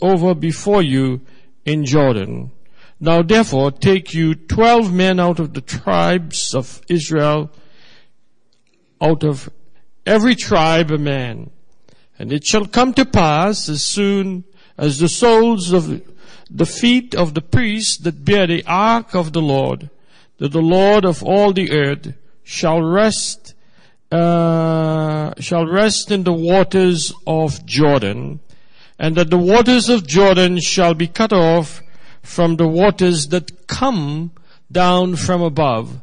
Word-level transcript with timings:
over 0.00 0.34
before 0.34 0.82
you 0.82 1.20
in 1.64 1.84
Jordan. 1.84 2.50
Now 2.98 3.22
therefore 3.22 3.70
take 3.70 4.14
you 4.14 4.34
twelve 4.34 4.92
men 4.92 5.20
out 5.20 5.38
of 5.38 5.52
the 5.52 5.60
tribes 5.60 6.54
of 6.54 6.80
Israel, 6.88 7.50
out 9.00 9.24
of 9.24 9.50
every 10.06 10.34
tribe 10.34 10.90
a 10.90 10.98
man. 10.98 11.50
And 12.18 12.32
it 12.32 12.44
shall 12.44 12.66
come 12.66 12.94
to 12.94 13.04
pass 13.04 13.68
as 13.68 13.84
soon 13.84 14.44
as 14.78 14.98
the 14.98 15.08
soles 15.08 15.72
of 15.72 16.02
the 16.50 16.66
feet 16.66 17.14
of 17.14 17.34
the 17.34 17.42
priests 17.42 17.98
that 17.98 18.24
bear 18.24 18.46
the 18.46 18.64
ark 18.66 19.14
of 19.14 19.32
the 19.32 19.42
Lord, 19.42 19.90
that 20.38 20.52
the 20.52 20.62
Lord 20.62 21.04
of 21.04 21.22
all 21.22 21.52
the 21.52 21.72
earth 21.72 22.14
shall 22.42 22.80
rest, 22.80 23.54
uh, 24.12 25.32
shall 25.40 25.66
rest 25.66 26.10
in 26.10 26.22
the 26.22 26.32
waters 26.32 27.12
of 27.26 27.66
Jordan, 27.66 28.40
and 28.98 29.16
that 29.16 29.30
the 29.30 29.38
waters 29.38 29.88
of 29.88 30.06
Jordan 30.06 30.60
shall 30.60 30.94
be 30.94 31.06
cut 31.06 31.32
off 31.32 31.82
from 32.22 32.56
the 32.56 32.66
waters 32.66 33.28
that 33.28 33.66
come 33.66 34.32
down 34.70 35.16
from 35.16 35.42
above, 35.42 36.00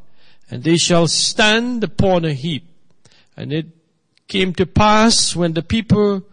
and 0.49 0.63
they 0.63 0.77
shall 0.77 1.07
stand 1.07 1.83
upon 1.83 2.23
a 2.23 2.33
heap. 2.33 2.65
And 3.35 3.51
it 3.51 3.67
came 4.27 4.53
to 4.53 4.65
pass 4.65 5.35
when 5.35 5.53
the 5.53 5.63
people 5.63 6.23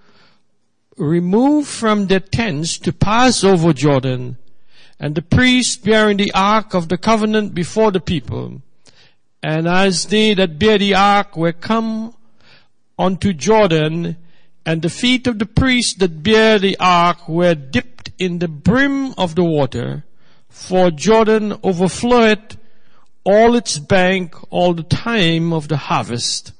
removed 0.97 1.69
from 1.69 2.07
their 2.07 2.21
tents 2.21 2.79
to 2.79 2.93
pass 2.93 3.43
over 3.43 3.73
Jordan, 3.73 4.37
and 4.99 5.15
the 5.15 5.23
priests 5.23 5.77
bearing 5.77 6.19
the 6.19 6.33
ark 6.35 6.75
of 6.75 6.89
the 6.89 6.99
covenant 6.99 7.55
before 7.55 7.91
the 7.91 8.01
people, 8.01 8.61
and 9.43 9.67
as 9.67 10.07
they 10.07 10.35
that 10.35 10.59
bear 10.59 10.77
the 10.77 10.95
ark 10.95 11.37
were 11.37 11.53
come 11.53 12.15
unto 12.99 13.33
Jordan, 13.33 14.17
and 14.65 14.83
the 14.83 14.91
feet 14.91 15.27
of 15.27 15.39
the 15.39 15.47
priests 15.47 15.95
that 15.95 16.23
bear 16.23 16.59
the 16.59 16.77
ark 16.79 17.29
were 17.29 17.55
dipped 17.55 18.11
in 18.19 18.39
the 18.39 18.49
brim 18.49 19.15
of 19.17 19.35
the 19.35 19.45
water, 19.45 20.05
for 20.49 20.91
Jordan 20.91 21.59
overflowed 21.63 22.59
all 23.25 23.55
its 23.55 23.79
bank 23.79 24.35
all 24.51 24.75
the 24.75 24.83
time 24.83 25.53
of 25.53 25.69
the 25.69 25.77
harvest, 25.77 26.53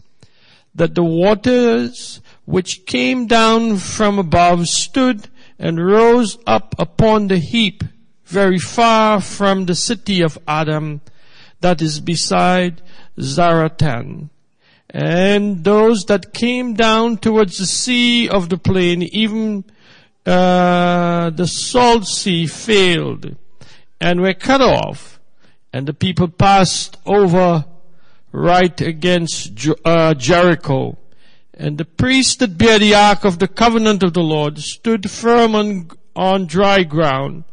that 0.75 0.95
the 0.95 1.05
waters 1.05 2.21
which 2.45 2.87
came 2.87 3.27
down 3.27 3.77
from 3.77 4.19
above 4.19 4.69
stood 4.69 5.29
and 5.59 5.85
rose 5.85 6.39
up 6.47 6.75
upon 6.79 7.29
the 7.29 7.39
heap 7.39 7.85
very 8.25 8.59
far 8.59 9.21
from 9.21 9.67
the 9.67 9.75
city 9.75 10.23
of 10.23 10.39
Adam 10.49 11.01
that 11.61 11.83
is 11.83 12.01
beside 12.01 12.81
Zaretan. 13.19 14.31
And 14.93 15.63
those 15.63 16.05
that 16.07 16.35
came 16.35 16.75
down 16.75 17.19
towards 17.19 17.59
the 17.59 17.67
sea 17.67 18.29
of 18.29 18.49
the 18.49 18.59
plain, 18.59 19.03
even 19.03 19.65
uh, 20.27 21.31
the 21.31 21.47
salt 21.47 22.07
sea 22.07 22.49
failed 22.49 23.37
and 24.01 24.21
were 24.21 24.35
cut 24.35 24.61
off, 24.61 25.21
and 25.73 25.87
the 25.87 25.95
people 25.95 26.27
passed 26.27 26.97
over 27.07 27.65
right 28.33 28.81
against 28.81 29.69
uh, 29.85 30.15
Jericho. 30.15 30.99
And 31.55 31.79
the 31.79 31.85
priest 31.85 32.41
that 32.41 32.59
bear 32.59 32.81
the 32.81 32.95
ark 32.95 33.25
of 33.25 33.39
the 33.39 33.49
covenant 33.49 34.03
of 34.03 34.13
the 34.13 34.23
Lord 34.23 34.59
stood 34.59 35.09
firm 35.09 35.55
on, 35.55 35.91
on 36.17 36.47
dry 36.47 36.83
ground 36.83 37.45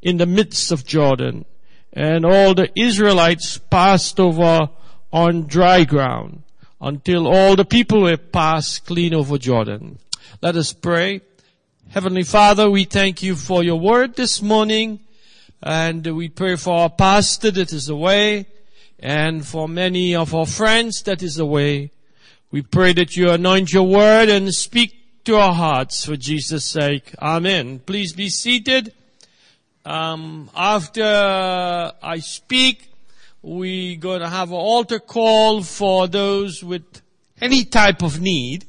in 0.00 0.18
the 0.18 0.26
midst 0.26 0.70
of 0.70 0.86
Jordan. 0.86 1.44
And 1.92 2.24
all 2.24 2.54
the 2.54 2.70
Israelites 2.78 3.58
passed 3.58 4.20
over 4.20 4.68
on 5.12 5.46
dry 5.46 5.84
ground 5.84 6.43
until 6.84 7.26
all 7.26 7.56
the 7.56 7.64
people 7.64 8.02
were 8.02 8.18
passed 8.18 8.84
clean 8.84 9.14
over 9.14 9.38
Jordan. 9.38 9.98
Let 10.42 10.54
us 10.54 10.74
pray. 10.74 11.22
Heavenly 11.88 12.24
Father, 12.24 12.70
we 12.70 12.84
thank 12.84 13.22
you 13.22 13.36
for 13.36 13.64
your 13.64 13.80
word 13.80 14.16
this 14.16 14.42
morning. 14.42 15.00
And 15.62 16.06
we 16.06 16.28
pray 16.28 16.56
for 16.56 16.74
our 16.74 16.90
pastor 16.90 17.50
that 17.52 17.72
is 17.72 17.88
away 17.88 18.44
and 18.98 19.46
for 19.46 19.66
many 19.66 20.14
of 20.14 20.34
our 20.34 20.44
friends 20.44 21.02
that 21.04 21.22
is 21.22 21.38
away. 21.38 21.90
We 22.50 22.60
pray 22.60 22.92
that 22.92 23.16
you 23.16 23.30
anoint 23.30 23.72
your 23.72 23.86
word 23.86 24.28
and 24.28 24.52
speak 24.54 25.24
to 25.24 25.36
our 25.36 25.54
hearts 25.54 26.04
for 26.04 26.16
Jesus' 26.16 26.66
sake. 26.66 27.14
Amen. 27.18 27.78
Please 27.78 28.12
be 28.12 28.28
seated. 28.28 28.92
Um, 29.86 30.50
after 30.54 31.02
I 31.02 32.18
speak, 32.18 32.90
we're 33.44 33.98
going 33.98 34.20
to 34.20 34.28
have 34.28 34.48
an 34.48 34.56
altar 34.56 34.98
call 34.98 35.62
for 35.62 36.08
those 36.08 36.64
with 36.64 37.02
any 37.42 37.62
type 37.64 38.02
of 38.02 38.18
need 38.18 38.64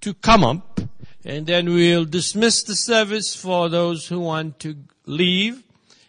to 0.00 0.14
come 0.14 0.42
up, 0.42 0.80
and 1.24 1.46
then 1.46 1.72
we'll 1.72 2.04
dismiss 2.04 2.64
the 2.64 2.74
service 2.74 3.36
for 3.36 3.68
those 3.68 4.08
who 4.08 4.18
want 4.18 4.58
to 4.58 4.74
leave. 5.06 5.62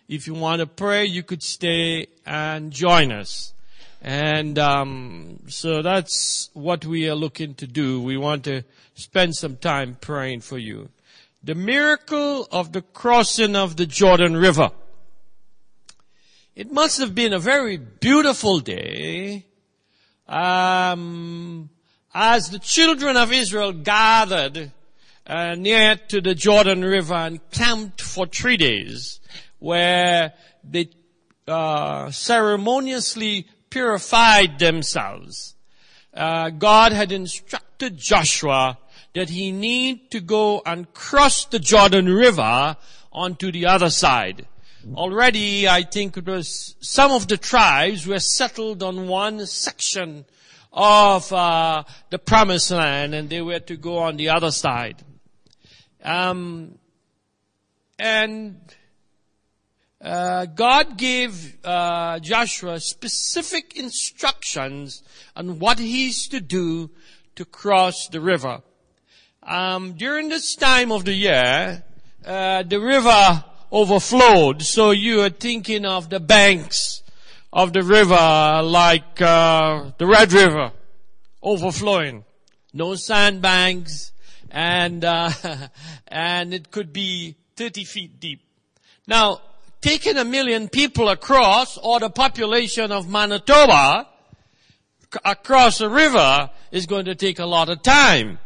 If 0.07 0.25
you 0.25 0.33
want 0.33 0.61
to 0.61 0.65
pray, 0.65 1.05
you 1.05 1.21
could 1.21 1.43
stay 1.43 2.07
and 2.25 2.71
join 2.71 3.11
us. 3.11 3.53
And 4.01 4.57
um, 4.57 5.41
so 5.47 5.83
that's 5.83 6.49
what 6.53 6.85
we 6.85 7.07
are 7.07 7.15
looking 7.15 7.53
to 7.55 7.67
do. 7.67 8.01
We 8.01 8.17
want 8.17 8.45
to 8.45 8.63
spend 8.95 9.35
some 9.35 9.57
time 9.57 9.97
praying 10.01 10.41
for 10.41 10.57
you. 10.57 10.89
The 11.43 11.55
miracle 11.55 12.47
of 12.51 12.71
the 12.71 12.81
crossing 12.81 13.55
of 13.55 13.75
the 13.75 13.85
Jordan 13.85 14.35
River. 14.35 14.71
It 16.55 16.71
must 16.71 16.99
have 17.01 17.13
been 17.13 17.33
a 17.33 17.39
very 17.39 17.75
beautiful 17.75 18.61
day 18.61 19.45
um, 20.25 21.69
as 22.13 22.49
the 22.49 22.59
children 22.59 23.17
of 23.17 23.33
Israel 23.33 23.73
gathered 23.73 24.71
uh, 25.27 25.55
near 25.55 25.97
to 26.07 26.21
the 26.21 26.33
Jordan 26.33 26.81
River 26.85 27.13
and 27.13 27.51
camped 27.51 27.99
for 27.99 28.25
three 28.25 28.55
days 28.55 29.19
where 29.59 30.31
they 30.63 30.91
uh, 31.45 32.09
ceremoniously 32.11 33.47
purified 33.69 34.57
themselves. 34.57 35.55
Uh, 36.13 36.51
God 36.51 36.93
had 36.93 37.11
instructed 37.11 37.97
Joshua 37.97 38.77
that 39.13 39.29
he 39.29 39.51
need 39.51 40.09
to 40.11 40.21
go 40.21 40.61
and 40.65 40.93
cross 40.93 41.43
the 41.43 41.59
Jordan 41.59 42.05
River 42.05 42.77
onto 43.11 43.51
the 43.51 43.65
other 43.65 43.89
side. 43.89 44.47
Already, 44.93 45.67
I 45.67 45.81
think 45.81 46.15
it 46.15 46.27
was 46.27 46.75
some 46.79 47.11
of 47.11 47.27
the 47.27 47.37
tribes 47.37 48.05
were 48.05 48.19
settled 48.19 48.83
on 48.83 49.07
one 49.07 49.43
section 49.47 50.25
of 50.71 51.33
uh, 51.33 51.83
the 52.11 52.19
promised 52.19 52.69
land, 52.69 53.15
and 53.15 53.27
they 53.27 53.41
were 53.41 53.59
to 53.61 53.77
go 53.77 53.97
on 53.97 54.17
the 54.17 54.29
other 54.29 54.51
side. 54.51 55.01
Um, 56.03 56.77
and 57.97 58.59
uh, 60.01 60.45
God 60.45 60.97
gave 60.97 61.57
uh, 61.65 62.19
Joshua 62.19 62.79
specific 62.79 63.75
instructions 63.75 65.01
on 65.35 65.57
what 65.57 65.79
he's 65.79 66.27
to 66.27 66.39
do 66.39 66.91
to 67.35 67.45
cross 67.45 68.07
the 68.09 68.21
river. 68.21 68.61
Um, 69.41 69.93
during 69.93 70.29
this 70.29 70.55
time 70.55 70.91
of 70.91 71.05
the 71.05 71.13
year, 71.13 71.83
uh, 72.23 72.61
the 72.63 72.79
river 72.79 73.43
overflowed, 73.75 74.61
so 74.61 74.91
you 74.91 75.21
are 75.21 75.29
thinking 75.29 75.85
of 75.85 76.09
the 76.09 76.19
banks 76.19 77.03
of 77.51 77.73
the 77.73 77.83
river 77.83 78.61
like 78.63 79.21
uh, 79.21 79.91
the 79.97 80.05
Red 80.07 80.31
River 80.31 80.71
overflowing. 81.43 82.23
No 82.73 82.95
sandbanks, 82.95 84.13
and 84.49 85.03
uh, 85.03 85.29
and 86.07 86.53
it 86.53 86.71
could 86.71 86.93
be 86.93 87.35
30 87.57 87.83
feet 87.83 88.19
deep. 88.19 88.41
Now, 89.07 89.41
taking 89.81 90.15
a 90.17 90.25
million 90.25 90.69
people 90.69 91.09
across, 91.09 91.77
or 91.77 91.99
the 91.99 92.09
population 92.09 92.93
of 92.93 93.09
Manitoba, 93.09 94.07
across 95.25 95.81
a 95.81 95.89
river 95.89 96.49
is 96.71 96.85
going 96.85 97.05
to 97.05 97.15
take 97.15 97.39
a 97.39 97.45
lot 97.45 97.67
of 97.67 97.83
time. 97.83 98.39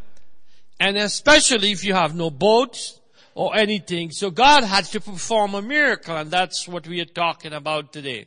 And 0.80 0.96
especially 0.96 1.70
if 1.70 1.84
you 1.84 1.94
have 1.94 2.16
no 2.16 2.30
boats 2.30 2.99
or 3.34 3.56
anything. 3.56 4.10
So 4.10 4.30
God 4.30 4.64
had 4.64 4.84
to 4.86 5.00
perform 5.00 5.54
a 5.54 5.62
miracle 5.62 6.16
and 6.16 6.30
that's 6.30 6.66
what 6.66 6.86
we 6.86 7.00
are 7.00 7.06
talking 7.06 7.52
about 7.52 7.92
today. 7.92 8.26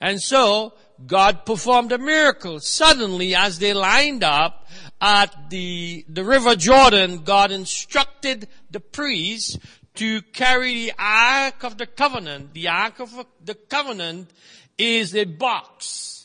And 0.00 0.20
so 0.20 0.74
God 1.06 1.44
performed 1.44 1.92
a 1.92 1.98
miracle. 1.98 2.60
Suddenly 2.60 3.34
as 3.34 3.58
they 3.58 3.72
lined 3.72 4.24
up 4.24 4.66
at 5.00 5.50
the, 5.50 6.04
the 6.08 6.24
river 6.24 6.56
Jordan, 6.56 7.18
God 7.18 7.50
instructed 7.50 8.48
the 8.70 8.80
priests 8.80 9.58
to 9.94 10.22
carry 10.22 10.86
the 10.86 10.92
Ark 10.98 11.64
of 11.64 11.78
the 11.78 11.86
Covenant. 11.86 12.54
The 12.54 12.68
Ark 12.68 13.00
of 13.00 13.26
the 13.44 13.54
Covenant 13.54 14.30
is 14.76 15.14
a 15.14 15.24
box. 15.24 16.17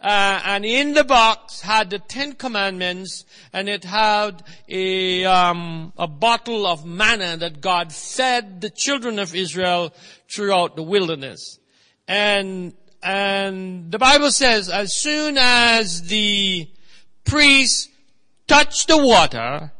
Uh, 0.00 0.40
and 0.44 0.64
in 0.64 0.94
the 0.94 1.02
box 1.02 1.60
had 1.60 1.90
the 1.90 1.98
Ten 1.98 2.34
Commandments, 2.34 3.24
and 3.52 3.68
it 3.68 3.82
had 3.82 4.44
a 4.68 5.24
um, 5.24 5.92
a 5.98 6.06
bottle 6.06 6.66
of 6.66 6.86
manna 6.86 7.36
that 7.36 7.60
God 7.60 7.92
fed 7.92 8.60
the 8.60 8.70
children 8.70 9.18
of 9.18 9.34
Israel 9.34 9.92
throughout 10.30 10.76
the 10.76 10.84
wilderness. 10.84 11.58
And 12.06 12.74
and 13.02 13.90
the 13.90 13.98
Bible 13.98 14.30
says, 14.30 14.68
as 14.68 14.94
soon 14.94 15.36
as 15.36 16.02
the 16.02 16.68
priest 17.24 17.90
touched 18.46 18.88
the 18.88 18.98
water, 18.98 19.72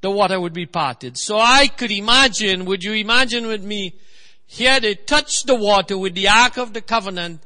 the 0.00 0.10
water 0.10 0.40
would 0.40 0.52
be 0.52 0.66
parted. 0.66 1.18
So 1.18 1.38
I 1.38 1.68
could 1.68 1.90
imagine, 1.90 2.64
would 2.64 2.84
you 2.84 2.92
imagine 2.94 3.46
with 3.46 3.62
me, 3.62 3.96
here 4.46 4.80
they 4.80 4.94
touched 4.94 5.46
the 5.46 5.54
water 5.54 5.98
with 5.98 6.14
the 6.14 6.28
Ark 6.28 6.56
of 6.56 6.72
the 6.72 6.80
Covenant 6.80 7.42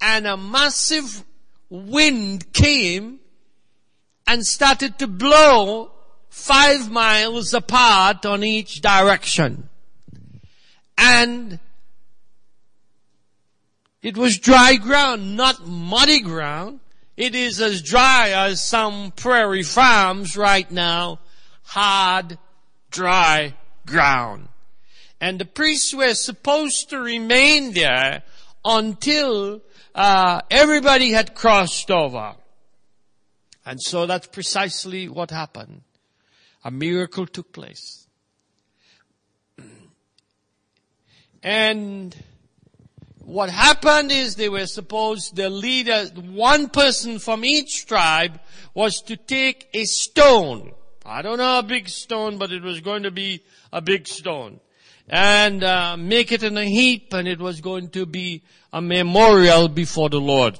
and 0.00 0.26
a 0.26 0.36
massive 0.36 1.24
wind 1.72 2.52
came 2.52 3.18
and 4.26 4.44
started 4.46 4.98
to 4.98 5.06
blow 5.06 5.90
five 6.28 6.90
miles 6.90 7.54
apart 7.54 8.26
on 8.26 8.44
each 8.44 8.82
direction. 8.82 9.70
And 10.98 11.58
it 14.02 14.18
was 14.18 14.38
dry 14.38 14.76
ground, 14.76 15.36
not 15.36 15.66
muddy 15.66 16.20
ground. 16.20 16.80
It 17.16 17.34
is 17.34 17.58
as 17.60 17.80
dry 17.80 18.30
as 18.30 18.62
some 18.62 19.12
prairie 19.12 19.62
farms 19.62 20.36
right 20.36 20.70
now 20.70 21.20
hard, 21.62 22.36
dry 22.90 23.54
ground. 23.86 24.48
And 25.22 25.38
the 25.38 25.46
priests 25.46 25.94
were 25.94 26.14
supposed 26.14 26.90
to 26.90 26.98
remain 26.98 27.72
there 27.72 28.24
until 28.62 29.62
uh, 29.94 30.40
everybody 30.50 31.12
had 31.12 31.34
crossed 31.34 31.90
over. 31.90 32.34
And 33.64 33.80
so 33.80 34.06
that's 34.06 34.26
precisely 34.26 35.08
what 35.08 35.30
happened. 35.30 35.82
A 36.64 36.70
miracle 36.70 37.26
took 37.26 37.52
place. 37.52 38.06
And 41.44 42.16
what 43.18 43.50
happened 43.50 44.12
is 44.12 44.36
they 44.36 44.48
were 44.48 44.66
supposed, 44.66 45.34
the 45.34 45.50
leader, 45.50 46.06
one 46.14 46.68
person 46.68 47.18
from 47.18 47.44
each 47.44 47.86
tribe 47.86 48.40
was 48.74 49.02
to 49.02 49.16
take 49.16 49.68
a 49.74 49.84
stone 49.84 50.72
I 51.04 51.22
don't 51.22 51.38
know 51.38 51.58
a 51.58 51.62
big 51.62 51.88
stone, 51.88 52.38
but 52.38 52.52
it 52.52 52.62
was 52.62 52.80
going 52.80 53.02
to 53.02 53.10
be 53.10 53.42
a 53.72 53.80
big 53.80 54.06
stone. 54.06 54.60
And 55.08 55.62
uh, 55.64 55.96
make 55.96 56.32
it 56.32 56.42
in 56.42 56.56
a 56.56 56.64
heap, 56.64 57.12
and 57.12 57.26
it 57.26 57.38
was 57.38 57.60
going 57.60 57.90
to 57.90 58.06
be 58.06 58.42
a 58.72 58.80
memorial 58.80 59.68
before 59.68 60.08
the 60.08 60.20
Lord. 60.20 60.58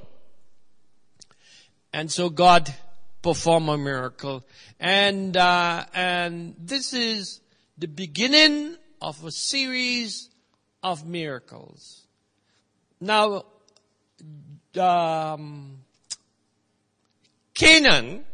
And 1.93 2.11
so 2.11 2.29
God 2.29 2.75
performed 3.23 3.69
a 3.69 3.79
miracle, 3.79 4.45
and 4.81 5.37
uh, 5.37 5.85
and 5.95 6.55
this 6.59 6.93
is 6.93 7.41
the 7.79 7.87
beginning 7.87 8.77
of 9.01 9.25
a 9.25 9.31
series 9.31 10.29
of 10.83 11.07
miracles. 11.07 12.07
Now, 13.01 13.45
um, 14.79 15.79
Canaan 17.55 18.25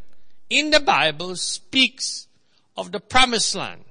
in 0.48 0.70
the 0.70 0.80
Bible 0.80 1.36
speaks 1.36 2.28
of 2.76 2.92
the 2.92 3.00
promised 3.00 3.54
land, 3.54 3.84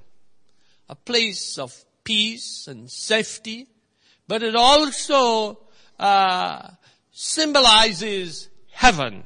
a 0.88 0.94
place 0.94 1.58
of 1.58 1.84
peace 2.08 2.66
and 2.66 2.90
safety, 2.90 3.66
but 4.26 4.42
it 4.42 4.56
also 4.56 5.58
uh, 5.98 6.70
symbolizes 7.12 8.48
heaven, 8.70 9.24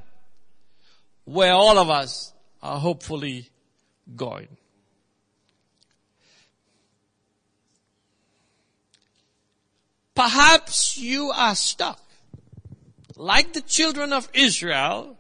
where 1.25 1.53
all 1.53 1.79
of 1.79 1.89
us 1.91 2.33
are 2.61 2.81
hopefully 2.81 3.49
going. 4.17 4.49
Perhaps 10.17 10.99
you 10.99 11.31
are 11.31 11.55
stuck, 11.55 12.01
like 13.17 13.53
the 13.53 13.61
children 13.61 14.13
of 14.13 14.29
Israel, 14.35 15.17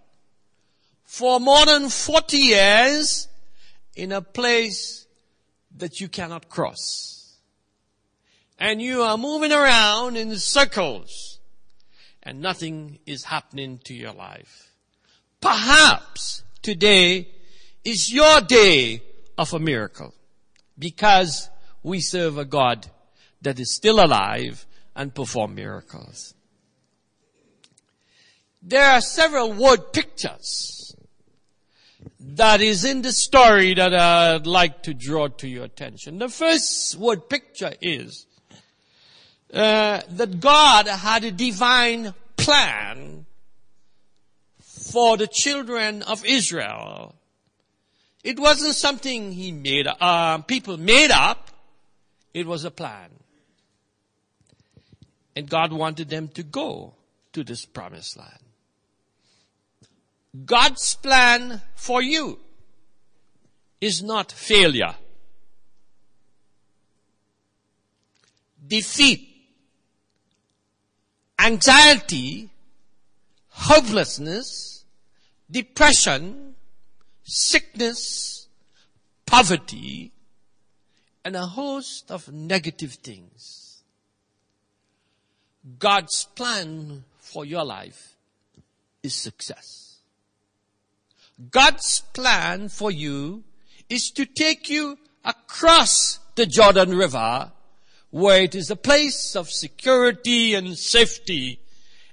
for 1.05 1.39
more 1.39 1.65
than 1.67 1.89
40 1.91 2.37
years 2.37 3.29
in 3.95 4.11
a 4.11 4.21
place 4.21 5.07
that 5.77 6.01
you 6.01 6.09
cannot 6.09 6.49
cross. 6.49 7.22
And 8.63 8.81
you 8.81 9.03
are 9.03 9.19
moving 9.19 9.51
around 9.51 10.17
in 10.17 10.37
circles 10.37 11.41
and 12.23 12.41
nothing 12.41 13.01
is 13.07 13.25
happening 13.25 13.81
to 13.87 13.93
your 13.93 14.13
life. 14.13 14.71
Perhaps 15.41 16.45
today 16.63 17.27
is 17.85 18.13
your 18.13 18.41
day 18.41 19.03
of 19.37 19.53
a 19.53 19.59
miracle 19.59 20.15
because 20.79 21.51
we 21.83 21.99
serve 21.99 22.39
a 22.39 22.45
God 22.45 22.87
that 23.41 23.59
is 23.59 23.75
still 23.75 23.99
alive 23.99 24.65
and 24.95 25.13
perform 25.13 25.57
miracles. 25.57 26.33
There 28.63 28.93
are 28.93 29.01
several 29.01 29.55
word 29.55 29.93
pictures 29.93 30.95
that 32.21 32.61
is 32.61 32.85
in 32.85 33.03
the 33.03 33.11
story 33.11 33.75
that 33.75 33.93
I'd 33.93 34.47
like 34.47 34.85
to 34.85 34.95
draw 34.95 35.27
to 35.27 35.49
your 35.49 35.65
attention. 35.65 36.21
The 36.21 36.29
first 36.29 36.95
word 36.95 37.29
picture 37.29 37.73
is 37.83 38.29
uh, 39.53 40.01
that 40.09 40.41
God 40.41 40.87
had 40.87 41.25
a 41.25 41.31
divine 41.31 42.15
plan 42.37 43.27
for 44.61 45.17
the 45.17 45.27
children 45.27 46.03
of 46.03 46.25
Israel. 46.25 47.15
It 48.25 48.39
wasn't 48.39 48.75
something 48.75 49.33
he 49.33 49.53
made, 49.53 49.87
uh, 49.87 50.39
people 50.39 50.77
made 50.77 51.11
up. 51.11 51.51
It 52.33 52.47
was 52.47 52.65
a 52.65 52.71
plan. 52.71 53.11
And 55.35 55.49
God 55.49 55.73
wanted 55.73 56.09
them 56.09 56.29
to 56.29 56.43
go 56.43 56.95
to 57.33 57.43
this 57.43 57.65
promised 57.65 58.17
land. 58.17 58.39
God's 60.47 60.95
plan 60.95 61.61
for 61.75 62.01
you 62.01 62.39
is 63.81 64.03
not 64.03 64.31
failure, 64.33 64.95
defeat, 68.67 69.32
anxiety, 71.39 72.51
hopelessness, 73.49 74.85
depression, 75.51 76.55
sickness, 77.25 78.49
poverty, 79.27 80.13
and 81.25 81.37
a 81.37 81.47
host 81.47 82.11
of 82.11 82.33
negative 82.33 82.95
things. 82.95 83.83
God's 85.79 86.25
plan 86.35 87.05
for 87.19 87.45
your 87.45 87.65
life 87.65 88.17
is 89.03 89.15
success. 89.15 90.01
God's 91.51 92.01
plan 92.13 92.69
for 92.69 92.91
you 92.91 93.45
is 93.89 94.11
to 94.13 94.27
take 94.27 94.69
you 94.69 94.99
across 95.25 96.19
the 96.35 96.47
Jordan 96.47 96.97
River 96.97 97.53
where 98.13 98.43
it 98.43 98.55
is 98.55 98.71
a 98.71 98.77
place 98.77 99.35
of 99.35 99.51
security 99.51 100.53
and 100.53 100.77
safety 100.77 101.59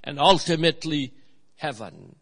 and 0.02 0.18
ultimately 0.18 1.12
heaven. 1.56 2.16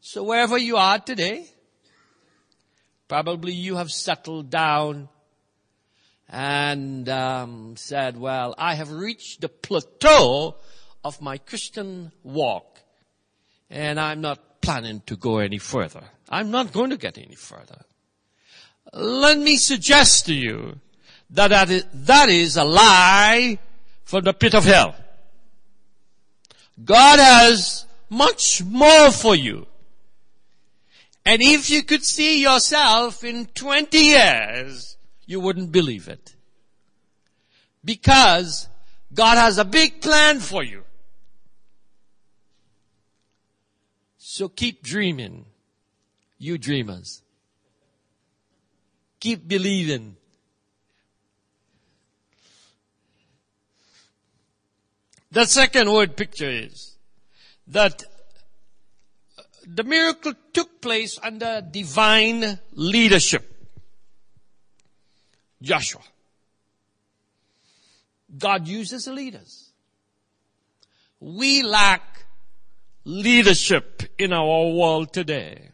So 0.00 0.22
wherever 0.22 0.56
you 0.56 0.76
are 0.76 1.00
today, 1.00 1.44
probably 3.08 3.52
you 3.52 3.76
have 3.76 3.90
settled 3.90 4.48
down 4.48 5.08
and 6.28 7.08
um, 7.08 7.74
said, 7.76 8.16
well, 8.16 8.54
I 8.56 8.76
have 8.76 8.92
reached 8.92 9.40
the 9.40 9.48
plateau 9.48 10.54
of 11.02 11.20
my 11.20 11.38
Christian 11.38 12.12
walk 12.22 12.78
and 13.68 13.98
I'm 13.98 14.20
not 14.20 14.60
planning 14.60 15.02
to 15.06 15.16
go 15.16 15.38
any 15.38 15.58
further. 15.58 16.04
I'm 16.28 16.52
not 16.52 16.72
going 16.72 16.90
to 16.90 16.96
get 16.96 17.18
any 17.18 17.34
further. 17.34 17.82
Let 18.92 19.38
me 19.38 19.56
suggest 19.56 20.26
to 20.26 20.34
you 20.34 20.80
that 21.30 21.48
that 21.92 22.28
is, 22.28 22.56
a 22.56 22.64
lie 22.64 23.58
from 24.04 24.24
the 24.24 24.32
pit 24.32 24.54
of 24.54 24.64
hell. 24.64 24.96
God 26.84 27.18
has 27.18 27.86
much 28.08 28.62
more 28.64 29.10
for 29.10 29.36
you. 29.36 29.66
And 31.24 31.40
if 31.42 31.70
you 31.70 31.82
could 31.82 32.04
see 32.04 32.42
yourself 32.42 33.22
in 33.22 33.46
20 33.46 33.98
years, 33.98 34.96
you 35.26 35.38
wouldn't 35.38 35.70
believe 35.70 36.08
it. 36.08 36.34
Because 37.84 38.68
God 39.14 39.36
has 39.38 39.58
a 39.58 39.64
big 39.64 40.00
plan 40.00 40.40
for 40.40 40.64
you. 40.64 40.82
So 44.18 44.48
keep 44.48 44.82
dreaming, 44.82 45.44
you 46.38 46.58
dreamers. 46.58 47.22
Keep 49.20 49.46
believing. 49.46 50.16
The 55.30 55.44
second 55.44 55.92
word 55.92 56.16
picture 56.16 56.50
is 56.50 56.96
that 57.68 58.02
the 59.64 59.84
miracle 59.84 60.32
took 60.52 60.80
place 60.80 61.18
under 61.22 61.60
divine 61.60 62.58
leadership. 62.72 63.46
Joshua. 65.62 66.00
God 68.36 68.66
uses 68.66 69.06
leaders. 69.06 69.70
We 71.20 71.62
lack 71.62 72.24
leadership 73.04 74.02
in 74.18 74.32
our 74.32 74.68
world 74.72 75.12
today. 75.12 75.68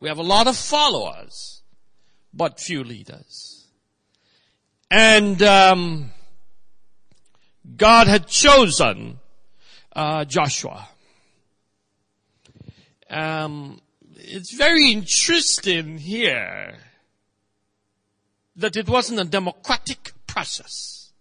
We 0.00 0.08
have 0.08 0.18
a 0.18 0.22
lot 0.22 0.46
of 0.46 0.56
followers, 0.56 1.62
but 2.36 2.60
few 2.60 2.84
leaders. 2.84 3.66
And 4.90 5.42
um, 5.42 6.10
God 7.76 8.06
had 8.06 8.26
chosen 8.26 9.18
uh, 9.94 10.24
Joshua. 10.24 10.88
Um, 13.10 13.80
it's 14.16 14.52
very 14.52 14.90
interesting 14.90 15.98
here 15.98 16.76
that 18.56 18.76
it 18.76 18.88
wasn't 18.88 19.20
a 19.20 19.24
democratic 19.24 20.12
process. 20.26 21.12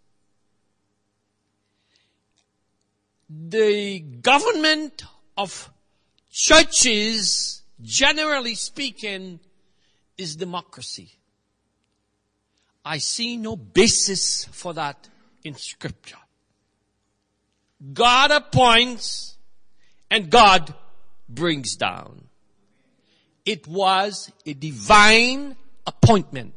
The 3.30 4.00
government 4.00 5.04
of 5.38 5.72
churches, 6.32 7.64
generally 7.82 8.56
speaking, 8.56 9.40
is 10.18 10.36
democracy. 10.36 11.12
I 12.86 12.98
see 12.98 13.38
no 13.38 13.56
basis 13.56 14.46
for 14.46 14.74
that 14.74 15.08
in 15.44 15.56
scripture. 15.56 16.18
God 17.94 18.32
appoints 18.32 19.36
and 20.10 20.30
God 20.30 20.74
brings 21.28 21.76
down. 21.76 22.28
It 23.46 23.68
was 23.68 24.32
a 24.46 24.54
divine 24.54 25.56
appointment. 25.86 26.54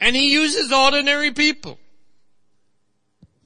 And 0.00 0.14
he 0.16 0.32
uses 0.32 0.72
ordinary 0.72 1.32
people. 1.32 1.79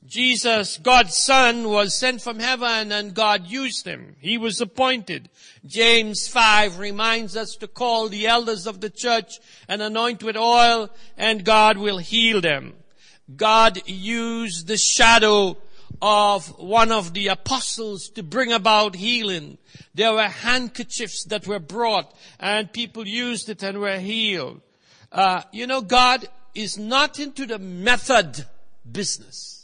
Jesus, 0.07 0.77
God's 0.77 1.17
son, 1.17 1.69
was 1.69 1.95
sent 1.95 2.21
from 2.21 2.39
heaven 2.39 2.93
and 2.93 3.15
God 3.15 3.47
used 3.47 3.87
him. 3.87 4.17
He 4.21 4.37
was 4.37 4.61
appointed. 4.61 5.31
James 5.65 6.29
5 6.29 6.79
reminds 6.79 7.37
us 7.37 7.57
to 7.57 7.69
call 7.69 8.09
the 8.09 8.27
elders 8.27 8.67
of 8.67 8.81
the 8.81 8.91
church 8.91 9.39
and 9.67 9.81
anoint 9.81 10.23
with 10.23 10.37
oil 10.37 10.91
and 11.17 11.45
God 11.45 11.79
will 11.79 11.99
heal 11.99 12.43
them. 12.43 12.75
God 13.35 13.81
used 13.89 14.67
the 14.67 14.77
shadow 14.77 15.57
of 16.03 16.59
one 16.59 16.93
of 16.93 17.15
the 17.15 17.29
apostles 17.29 18.11
to 18.11 18.23
bring 18.23 18.53
about 18.53 18.97
healing. 18.97 19.57
There 19.95 20.13
were 20.13 20.29
handkerchiefs 20.29 21.25
that 21.25 21.47
were 21.47 21.61
brought 21.61 22.15
and 22.39 22.71
people 22.71 23.09
used 23.09 23.49
it 23.49 23.63
and 23.63 23.79
were 23.79 23.99
healed. 23.99 24.61
Uh, 25.11 25.43
you 25.51 25.67
know, 25.67 25.81
God 25.81 26.29
is 26.55 26.77
not 26.77 27.19
into 27.19 27.47
the 27.47 27.59
method 27.59 28.45
business. 28.91 29.64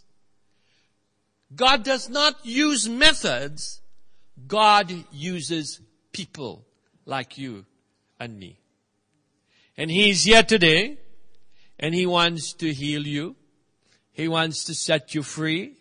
God 1.54 1.82
does 1.82 2.08
not 2.08 2.44
use 2.44 2.88
methods. 2.88 3.80
God 4.46 4.92
uses 5.10 5.80
people 6.12 6.64
like 7.04 7.38
you 7.38 7.66
and 8.18 8.38
me. 8.38 8.60
And 9.76 9.90
He's 9.90 10.24
here 10.24 10.42
today 10.42 10.98
and 11.78 11.94
He 11.94 12.06
wants 12.06 12.52
to 12.54 12.72
heal 12.72 13.06
you. 13.06 13.36
He 14.12 14.28
wants 14.28 14.64
to 14.64 14.74
set 14.74 15.14
you 15.14 15.22
free. 15.22 15.76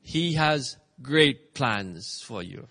He 0.00 0.34
has 0.34 0.76
great 1.00 1.54
plans 1.54 2.22
for 2.24 2.42
you. 2.42 2.68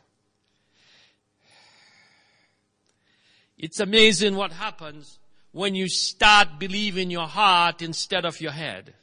It's 3.57 3.79
amazing 3.79 4.35
what 4.35 4.51
happens 4.53 5.19
when 5.51 5.75
you 5.75 5.88
start 5.88 6.59
believing 6.59 7.11
your 7.11 7.27
heart 7.27 7.81
instead 7.81 8.25
of 8.25 8.41
your 8.41 8.51
head. 8.51 8.93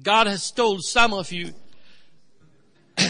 God 0.00 0.26
has 0.26 0.50
told 0.50 0.82
some 0.82 1.12
of 1.12 1.30
you, 1.32 1.52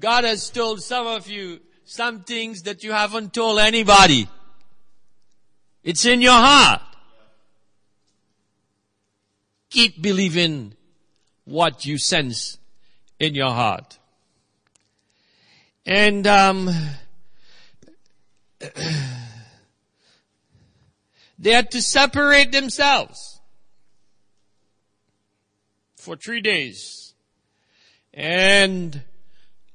God 0.00 0.24
has 0.24 0.48
told 0.50 0.82
some 0.82 1.06
of 1.06 1.28
you 1.28 1.60
some 1.84 2.22
things 2.24 2.62
that 2.62 2.82
you 2.82 2.92
haven't 2.92 3.34
told 3.34 3.58
anybody. 3.58 4.28
It's 5.84 6.04
in 6.04 6.20
your 6.20 6.32
heart. 6.32 6.80
Keep 9.70 10.02
believing 10.02 10.74
what 11.44 11.84
you 11.84 11.98
sense 11.98 12.58
in 13.20 13.34
your 13.34 13.50
heart. 13.50 13.98
And 15.84 16.26
um, 16.26 16.68
they 21.38 21.52
had 21.52 21.70
to 21.70 21.82
separate 21.82 22.50
themselves 22.52 23.35
for 26.06 26.14
three 26.14 26.40
days. 26.40 27.14
And 28.14 29.02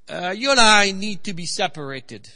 uh, 0.08 0.34
you 0.36 0.50
and 0.50 0.62
I 0.62 0.94
need 0.94 1.26
to 1.26 1.34
be 1.34 1.46
separated 1.46 2.30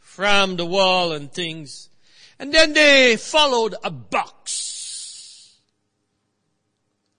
from 0.00 0.56
the 0.56 0.64
world 0.64 1.12
and 1.12 1.30
things. 1.30 1.90
And 2.38 2.50
then 2.50 2.72
they 2.72 3.16
followed 3.16 3.74
a 3.84 3.90
box 3.90 5.54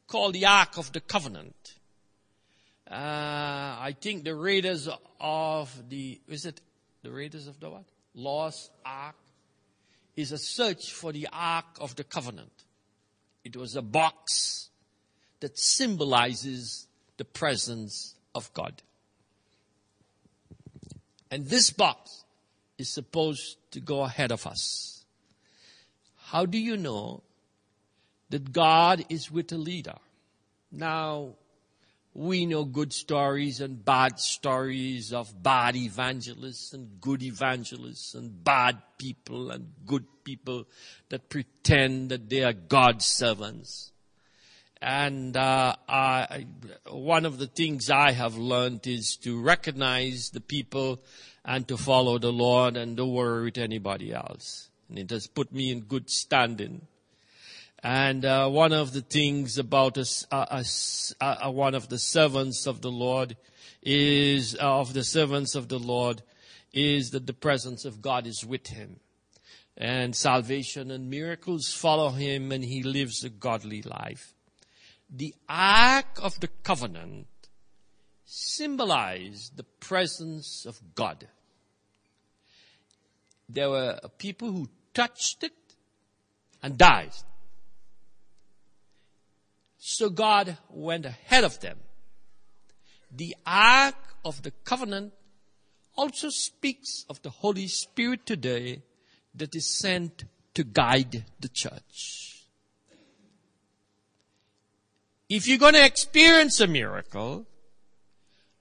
called 0.07 0.33
the 0.33 0.47
Ark 0.47 0.79
of 0.79 0.91
the 0.91 1.01
Covenant. 1.01 1.75
Uh, 2.89 2.95
I 2.95 3.95
think 4.01 4.23
the 4.23 4.35
Raiders 4.35 4.89
of 5.19 5.89
the, 5.89 6.19
is 6.27 6.47
it 6.47 6.59
the 7.03 7.11
Raiders 7.11 7.47
of 7.47 7.59
the 7.59 7.69
what? 7.69 7.85
Lost 8.15 8.71
Ark 8.83 9.15
is 10.15 10.31
a 10.31 10.39
search 10.39 10.93
for 10.93 11.11
the 11.11 11.27
Ark 11.31 11.77
of 11.79 11.95
the 11.95 12.03
Covenant. 12.03 12.65
It 13.43 13.55
was 13.55 13.75
a 13.75 13.83
box 13.83 14.71
that 15.43 15.59
symbolizes 15.59 16.87
the 17.17 17.25
presence 17.25 18.15
of 18.33 18.49
God. 18.53 18.81
And 21.29 21.47
this 21.47 21.69
box 21.69 22.23
is 22.77 22.87
supposed 22.87 23.57
to 23.71 23.81
go 23.81 24.03
ahead 24.03 24.31
of 24.31 24.47
us. 24.47 25.03
How 26.27 26.45
do 26.45 26.57
you 26.57 26.77
know 26.77 27.23
that 28.29 28.53
God 28.53 29.03
is 29.09 29.29
with 29.29 29.51
a 29.51 29.57
leader? 29.57 29.97
Now, 30.71 31.33
we 32.13 32.45
know 32.45 32.63
good 32.63 32.93
stories 32.93 33.59
and 33.59 33.83
bad 33.83 34.21
stories 34.21 35.11
of 35.11 35.43
bad 35.43 35.75
evangelists 35.75 36.71
and 36.71 37.01
good 37.01 37.21
evangelists 37.21 38.13
and 38.13 38.41
bad 38.45 38.81
people 38.97 39.51
and 39.51 39.73
good 39.85 40.05
people 40.23 40.67
that 41.09 41.27
pretend 41.27 42.11
that 42.11 42.29
they 42.29 42.45
are 42.45 42.53
God's 42.53 43.05
servants. 43.05 43.89
And 44.83 45.37
uh, 45.37 45.77
I, 45.87 46.45
one 46.91 47.25
of 47.25 47.37
the 47.37 47.47
things 47.47 47.89
I 47.89 48.11
have 48.11 48.35
learned 48.35 48.85
is 48.85 49.15
to 49.23 49.41
recognize 49.41 50.31
the 50.31 50.41
people 50.41 51.01
and 51.45 51.65
to 51.69 51.77
follow 51.77 52.19
the 52.19 52.33
Lord 52.33 52.75
and 52.75 52.97
don't 52.97 53.13
worry 53.13 53.45
with 53.45 53.57
anybody 53.57 54.11
else. 54.11 54.67
And 54.89 54.99
it 54.99 55.09
has 55.11 55.25
put 55.25 55.53
me 55.53 55.71
in 55.71 55.83
good 55.83 56.09
standing. 56.09 56.85
And 57.81 58.25
uh, 58.25 58.49
one 58.49 58.73
of 58.73 58.91
the 58.91 58.99
things 58.99 59.57
about 59.57 59.97
us, 59.97 60.25
uh, 60.29 60.63
uh, 61.21 61.49
one 61.49 61.75
of 61.75 61.87
the 61.87 61.97
servants 61.97 62.67
of 62.67 62.81
the 62.81 62.91
Lord 62.91 63.37
is 63.83 64.53
uh, 64.61 64.79
of 64.79 64.93
the 64.93 65.05
servants 65.05 65.55
of 65.55 65.69
the 65.69 65.79
Lord 65.79 66.23
is 66.73 67.11
that 67.11 67.25
the 67.25 67.33
presence 67.33 67.85
of 67.85 68.01
God 68.01 68.27
is 68.27 68.45
with 68.45 68.67
him, 68.67 68.99
and 69.77 70.15
salvation 70.15 70.91
and 70.91 71.09
miracles 71.09 71.71
follow 71.71 72.09
him, 72.09 72.51
and 72.51 72.63
he 72.63 72.83
lives 72.83 73.23
a 73.23 73.29
godly 73.29 73.81
life 73.81 74.32
the 75.15 75.35
Ark 75.47 76.17
of 76.19 76.39
the 76.39 76.49
Covenant 76.63 77.27
symbolized 78.25 79.55
the 79.55 79.63
presence 79.63 80.65
of 80.65 80.81
God. 80.95 81.27
There 83.47 83.69
were 83.69 83.99
people 84.17 84.51
who 84.51 84.69
touched 84.91 85.43
it 85.43 85.53
and 86.63 86.79
died. 86.79 87.13
So 89.77 90.09
God 90.09 90.57
went 90.69 91.05
ahead 91.05 91.43
of 91.43 91.59
them. 91.59 91.77
The 93.11 93.35
Ark 93.45 94.15
of 94.25 94.41
the 94.41 94.51
Covenant 94.63 95.13
also 95.95 96.29
speaks 96.29 97.05
of 97.07 97.21
the 97.21 97.29
Holy 97.29 97.67
Spirit 97.67 98.25
today 98.25 98.81
that 99.35 99.55
is 99.55 99.67
sent 99.67 100.23
to 100.55 100.63
guide 100.63 101.25
the 101.39 101.49
church. 101.49 102.32
If 105.35 105.47
you're 105.47 105.57
going 105.57 105.73
to 105.73 105.83
experience 105.83 106.59
a 106.59 106.67
miracle, 106.67 107.47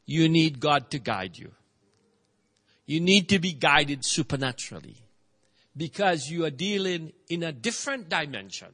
you 0.07 0.27
need 0.27 0.59
God 0.59 0.91
to 0.93 0.99
guide 0.99 1.37
you. 1.37 1.53
You 2.87 2.99
need 2.99 3.29
to 3.29 3.39
be 3.39 3.53
guided 3.53 4.07
supernaturally 4.07 4.97
because 5.77 6.31
you 6.31 6.47
are 6.47 6.51
dealing 6.51 7.13
in 7.29 7.43
a 7.43 7.53
different 7.53 8.09
dimension 8.09 8.69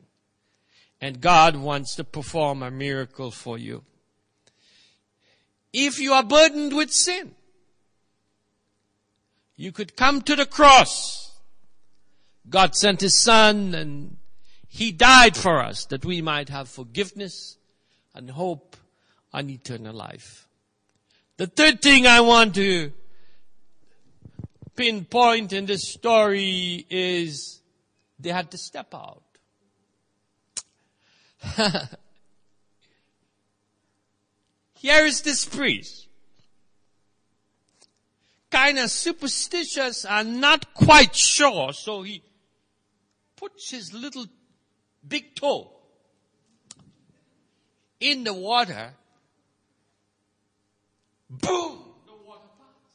and 1.01 1.21
God 1.21 1.57
wants 1.57 1.97
to 1.97 2.05
perform 2.05 2.63
a 2.63 2.71
miracle 2.71 3.33
for 3.33 3.59
you. 3.59 3.83
If 5.73 5.99
you 5.99 6.13
are 6.13 6.23
burdened 6.23 6.77
with 6.77 6.93
sin, 6.93 7.35
you 9.57 9.73
could 9.73 9.97
come 9.97 10.23
to 10.23 10.37
the 10.37 10.47
cross. 10.47 11.33
God 12.49 12.77
sent 12.77 13.01
His 13.01 13.17
Son 13.17 13.75
and 13.75 14.19
He 14.69 14.93
died 14.93 15.37
for 15.37 15.59
us 15.59 15.85
that 15.87 16.05
we 16.05 16.23
might 16.23 16.49
have 16.49 16.69
forgiveness 16.69 17.58
and 18.19 18.29
hope 18.31 18.77
and 19.33 19.49
eternal 19.49 19.95
life. 19.95 20.49
The 21.37 21.47
third 21.47 21.81
thing 21.81 22.07
I 22.07 22.21
want 22.21 22.57
to 22.57 22.93
pinpoint 24.75 25.53
in 25.53 25.67
this 25.67 25.89
story 25.89 26.85
is 26.91 27.63
they 28.19 28.31
had 28.31 28.51
to 28.51 28.59
step 28.59 28.93
out. 28.93 29.23
Here 34.75 35.07
is 35.07 35.23
this 35.23 35.45
priest. 35.45 36.09
Kind 38.51 38.81
of 38.81 38.91
superstitious 38.91 40.05
and 40.05 40.41
not 40.41 40.75
quite 40.75 41.15
sure, 41.15 41.73
so 41.73 42.03
he 42.03 42.25
puts 43.37 43.71
his 43.71 43.95
little 43.95 44.27
big 45.07 45.37
toe 45.37 45.78
in 48.01 48.25
the 48.25 48.33
water. 48.33 48.95
Boom! 51.31 51.79
The 52.07 52.13
water 52.27 52.49
parts. 52.59 52.95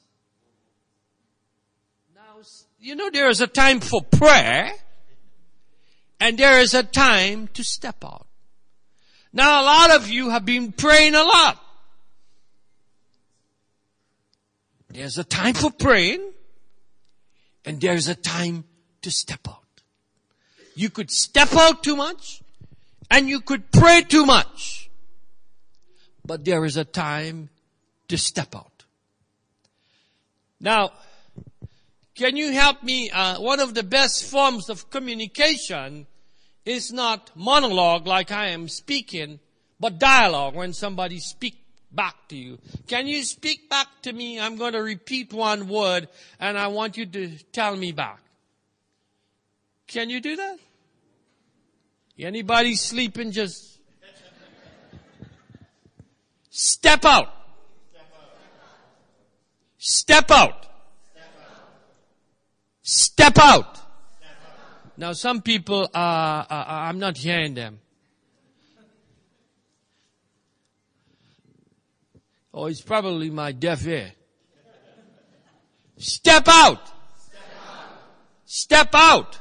Now, 2.16 2.42
you 2.80 2.96
know, 2.96 3.10
there 3.10 3.30
is 3.30 3.42
a 3.42 3.48
time 3.48 3.80
for 3.80 4.02
prayer, 4.02 4.72
and 6.20 6.38
there 6.38 6.60
is 6.60 6.74
a 6.74 6.84
time 6.84 7.48
to 7.54 7.64
step 7.64 8.04
out. 8.04 8.28
Now, 9.32 9.62
a 9.62 9.64
lot 9.64 9.92
of 9.92 10.10
you 10.10 10.30
have 10.30 10.46
been 10.46 10.72
praying 10.72 11.16
a 11.16 11.24
lot. 11.24 11.60
There's 14.90 15.18
a 15.18 15.24
time 15.24 15.56
for 15.56 15.72
praying, 15.72 16.32
and 17.66 17.82
there's 17.82 18.08
a 18.08 18.16
time 18.16 18.64
to 19.02 19.10
step 19.10 19.48
out. 19.48 19.60
You 20.76 20.90
could 20.90 21.10
step 21.10 21.54
out 21.54 21.84
too 21.84 21.96
much, 21.96 22.42
and 23.10 23.28
you 23.28 23.42
could 23.42 23.72
pray 23.72 24.02
too 24.02 24.26
much. 24.26 24.83
But 26.26 26.46
there 26.46 26.66
is 26.66 26.78
a 26.78 26.86
time 26.86 27.50
to 28.08 28.18
step 28.18 28.56
out. 28.56 28.86
Now, 30.60 30.92
can 32.16 32.38
you 32.38 32.52
help 32.52 32.84
me? 32.84 33.10
Uh, 33.10 33.42
one 33.42 33.60
of 33.60 33.74
the 33.74 33.84
best 33.84 34.26
forms 34.26 34.70
of 34.70 34.90
communication 34.90 36.08
is 36.66 36.94
not 36.94 37.32
monologue 37.36 38.08
like 38.08 38.32
I 38.32 38.50
am 38.50 38.70
speaking, 38.70 39.40
but 39.80 40.00
dialogue 40.00 40.56
when 40.56 40.74
somebody 40.74 41.20
speaks 41.20 41.58
back 41.92 42.16
to 42.30 42.36
you. 42.36 42.60
Can 42.88 43.08
you 43.08 43.24
speak 43.24 43.70
back 43.70 43.88
to 44.04 44.14
me? 44.14 44.40
I'm 44.40 44.56
going 44.58 44.74
to 44.74 44.82
repeat 44.82 45.34
one 45.34 45.68
word 45.68 46.08
and 46.40 46.58
I 46.58 46.68
want 46.68 46.98
you 46.98 47.06
to 47.06 47.38
tell 47.52 47.76
me 47.76 47.92
back. 47.92 48.20
Can 49.88 50.10
you 50.10 50.20
do 50.22 50.36
that? 50.36 50.58
Anybody 52.18 52.76
sleeping 52.76 53.32
just 53.32 53.73
step 56.54 57.04
out. 57.04 57.30
Step 59.80 60.30
out. 60.30 60.66
Step 62.84 63.38
out. 63.40 63.80
Now 64.96 65.14
some 65.14 65.42
people, 65.42 65.90
are. 65.94 66.46
uh, 66.48 66.66
I'm 66.68 67.00
not 67.00 67.18
hearing 67.18 67.56
them. 67.56 67.80
Oh, 72.54 72.68
it's 72.68 72.82
probably 72.82 73.32
my 73.32 73.52
deaf 73.52 73.88
ear. 73.88 74.12
Step 75.98 76.44
out. 76.48 76.92
Step 78.46 78.90
out. 78.94 79.40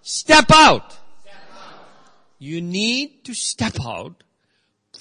Step 0.00 0.50
out. 0.50 0.96
You 2.38 2.62
need 2.62 3.24
to 3.24 3.34
step 3.34 3.74
out 3.84 4.23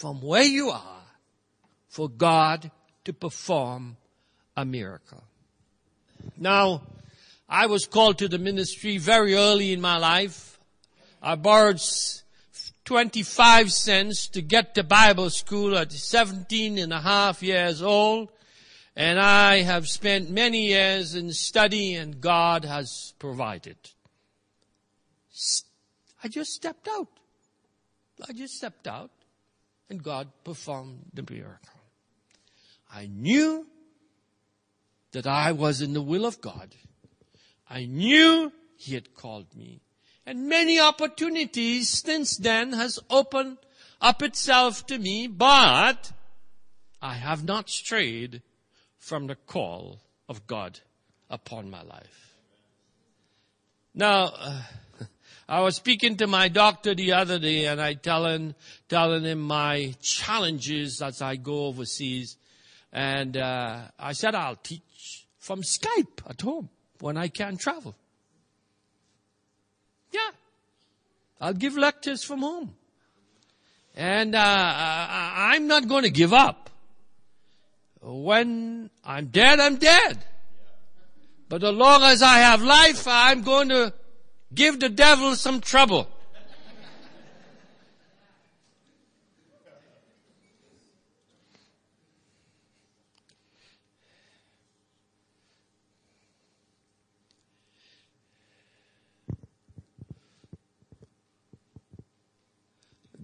from 0.04 0.20
where 0.20 0.44
you 0.44 0.70
are 0.70 1.06
for 1.88 2.10
God 2.10 2.70
to 3.06 3.14
perform 3.14 3.96
a 4.58 4.66
miracle. 4.66 5.24
Now, 6.38 6.82
I 7.48 7.68
was 7.68 7.86
called 7.86 8.18
to 8.18 8.28
the 8.28 8.38
ministry 8.38 8.98
very 8.98 9.34
early 9.34 9.72
in 9.72 9.80
my 9.80 9.96
life. 9.96 10.60
I 11.22 11.36
borrowed 11.36 11.80
25 12.84 13.72
cents 13.72 14.28
to 14.28 14.42
get 14.42 14.76
to 14.76 14.84
Bible 14.84 15.30
school 15.30 15.78
at 15.78 15.94
17 15.94 16.80
and 16.80 16.92
a 16.92 17.00
half 17.00 17.42
years 17.42 17.82
old. 17.82 18.28
And 18.98 19.18
I 19.18 19.62
have 19.62 19.88
spent 19.88 20.30
many 20.30 20.68
years 20.68 21.16
in 21.16 21.32
study 21.32 21.96
and 21.96 22.20
God 22.20 22.66
has 22.66 23.14
provided. 23.20 23.78
I 26.22 26.28
just 26.28 26.52
stepped 26.52 26.90
out. 26.90 27.08
I 28.28 28.34
just 28.34 28.56
stepped 28.56 28.86
out 28.86 29.10
and 29.90 30.02
God 30.02 30.30
performed 30.44 31.00
the 31.14 31.26
miracle. 31.30 31.80
I 32.94 33.08
knew 33.08 33.66
that 35.12 35.28
I 35.28 35.52
was 35.52 35.82
in 35.82 35.94
the 35.94 36.02
will 36.02 36.26
of 36.26 36.42
God. 36.42 36.76
I 37.70 37.86
knew 37.86 38.52
He 38.76 38.94
had 38.94 39.14
called 39.14 39.56
me. 39.56 39.82
And 40.26 40.48
many 40.48 40.80
opportunities 40.80 41.90
since 41.90 42.38
then 42.38 42.74
has 42.74 43.00
opened 43.10 43.58
up 44.00 44.22
itself 44.22 44.86
to 44.88 44.98
me, 44.98 45.28
but 45.28 46.12
I 47.02 47.16
have 47.16 47.44
not 47.44 47.70
strayed 47.70 48.42
from 48.98 49.28
the 49.28 49.36
call 49.36 50.00
of 50.30 50.48
God 50.48 50.80
upon 51.30 51.70
my 51.70 51.82
life. 51.82 52.36
Now, 53.94 54.34
uh, 54.38 54.62
I 55.48 55.60
was 55.60 55.76
speaking 55.76 56.18
to 56.18 56.28
my 56.28 56.48
doctor 56.48 56.96
the 56.96 57.14
other 57.14 57.38
day 57.38 57.66
and 57.66 57.82
I 57.82 57.96
telling, 57.96 58.56
telling 58.88 59.24
him 59.24 59.42
my 59.42 59.94
challenges 60.02 61.02
as 61.02 61.22
I 61.22 61.36
go 61.36 61.66
overseas. 61.66 62.38
And, 62.92 63.36
uh, 63.36 63.82
I 64.00 64.14
said 64.14 64.36
I'll 64.36 64.56
teach 64.56 65.26
from 65.40 65.62
Skype 65.62 66.30
at 66.30 66.42
home 66.42 66.70
when 67.00 67.18
I 67.18 67.28
can 67.28 67.58
travel. 67.58 67.96
Yeah. 70.12 70.32
I'll 71.42 71.54
give 71.54 71.76
lectures 71.76 72.24
from 72.24 72.40
home. 72.40 72.76
And 73.96 74.36
uh, 74.36 74.40
I'm 74.40 75.68
not 75.68 75.88
going 75.88 76.04
to 76.04 76.10
give 76.10 76.34
up. 76.34 76.70
When 78.02 78.90
I'm 79.04 79.28
dead, 79.28 79.60
I'm 79.60 79.76
dead. 79.76 80.24
But 81.50 81.64
as 81.64 81.74
long 81.74 82.04
as 82.04 82.22
I 82.22 82.40
have 82.40 82.62
life, 82.62 83.08
I'm 83.08 83.42
going 83.42 83.70
to 83.70 83.94
give 84.54 84.80
the 84.80 84.90
devil 84.90 85.36
some 85.36 85.62
trouble. 85.62 86.08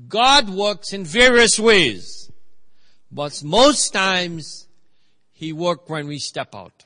God 0.07 0.49
works 0.49 0.91
in 0.91 1.03
various 1.03 1.59
ways, 1.59 2.31
but 3.11 3.43
most 3.43 3.93
times 3.93 4.67
He 5.31 5.53
works 5.53 5.87
when 5.87 6.07
we 6.07 6.17
step 6.17 6.55
out. 6.55 6.85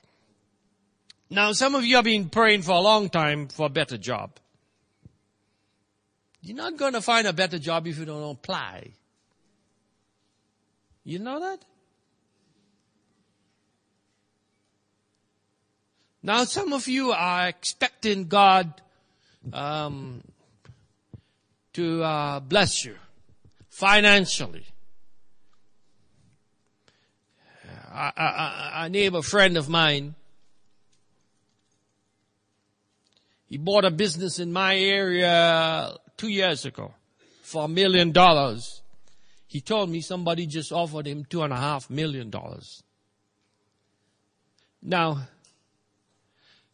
Now 1.34 1.52
some 1.52 1.74
of 1.74 1.84
you 1.84 1.96
have 1.96 2.06
been 2.06 2.30
praying 2.30 2.62
for 2.62 2.74
a 2.74 2.80
long 2.80 3.10
time 3.10 3.48
for 3.48 3.66
a 3.66 3.70
better 3.70 3.98
job. 3.98 4.38
You're 6.44 6.56
not 6.56 6.78
going 6.78 6.94
to 6.94 7.02
find 7.02 7.26
a 7.26 7.34
better 7.34 7.58
job 7.58 7.88
if 7.88 7.98
you 7.98 8.06
don't 8.06 8.30
apply. 8.30 8.92
You 11.04 11.18
know 11.18 11.40
that? 11.40 11.66
Now 16.22 16.44
some 16.44 16.72
of 16.72 16.88
you 16.88 17.12
are 17.12 17.48
expecting 17.48 18.28
God 18.28 18.80
um, 19.52 20.22
to 21.74 22.04
uh, 22.04 22.40
bless 22.42 22.86
you 22.86 22.96
financially. 23.70 24.68
A, 27.96 28.88
neighbor 28.90 29.24
friend 29.24 29.58
of 29.58 29.68
mine, 29.68 30.16
he 33.54 33.60
bought 33.60 33.86
a 33.86 33.92
business 33.92 34.40
in 34.40 34.52
my 34.52 34.76
area 34.76 35.96
two 36.18 36.28
years 36.28 36.66
ago 36.66 36.92
for 37.44 37.66
a 37.66 37.68
million 37.68 38.12
dollars. 38.12 38.82
He 39.46 39.62
told 39.62 39.92
me 39.92 40.02
somebody 40.02 40.48
just 40.48 40.72
offered 40.72 41.06
him 41.06 41.24
two 41.24 41.44
and 41.44 41.54
a 41.54 41.58
half 41.58 41.88
million 41.88 42.32
dollars. 42.32 42.82
Now, 44.82 45.28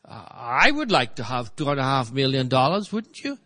uh, 0.07 0.25
I 0.31 0.71
would 0.71 0.89
like 0.89 1.15
to 1.15 1.23
have 1.25 1.53
two 1.57 1.67
and 1.69 1.81
a 1.81 1.83
half 1.83 2.13
million 2.13 2.47
dollars, 2.47 2.93
wouldn't 2.93 3.25
you? 3.25 3.37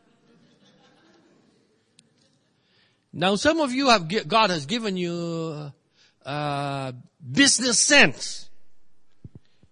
Now 3.11 3.35
some 3.35 3.61
of 3.61 3.71
you 3.71 3.89
have, 3.89 4.27
God 4.27 4.51
has 4.51 4.67
given 4.67 4.95
you, 4.95 5.71
uh, 6.23 6.91
business 7.31 7.79
sense. 7.79 8.47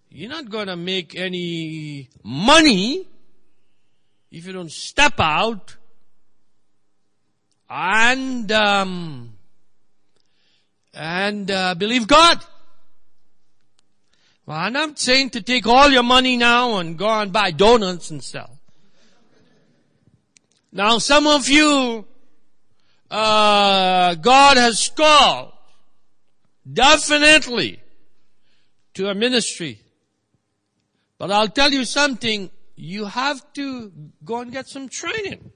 You're 0.10 0.32
not 0.32 0.50
gonna 0.50 0.76
make 0.76 1.16
any 1.16 2.10
money 2.24 3.06
if 4.32 4.46
you 4.46 4.54
don't 4.54 4.72
step 4.72 5.20
out 5.20 5.76
and 7.70 8.52
um, 8.52 9.34
and 10.94 11.50
uh, 11.52 11.76
believe 11.76 12.08
God. 12.08 12.44
Well, 14.46 14.58
I'm 14.58 14.74
not 14.74 15.00
saying 15.00 15.32
to 15.32 15.42
take 15.42 15.68
all 15.68 15.90
your 15.90 16.04
money 16.04 16.36
now 16.36 16.78
and 16.78 16.98
go 16.98 17.08
and 17.08 17.32
buy 17.32 17.52
donuts 17.52 18.10
and 18.10 18.24
stuff. 18.24 18.50
Now, 20.74 20.98
some 20.98 21.28
of 21.28 21.48
you, 21.48 22.06
uh, 23.10 24.16
God 24.16 24.58
has 24.58 24.90
called 24.90 25.52
definitely 26.72 27.82
to 28.94 29.10
a 29.10 29.16
ministry. 29.16 29.80
But 31.18 31.32
I'll 31.32 31.50
tell 31.50 31.72
you 31.72 31.86
something, 31.86 32.50
you 32.82 33.06
have 33.06 33.54
to 33.54 33.92
go 34.26 34.40
and 34.40 34.52
get 34.52 34.68
some 34.68 34.90
training. 34.90 35.52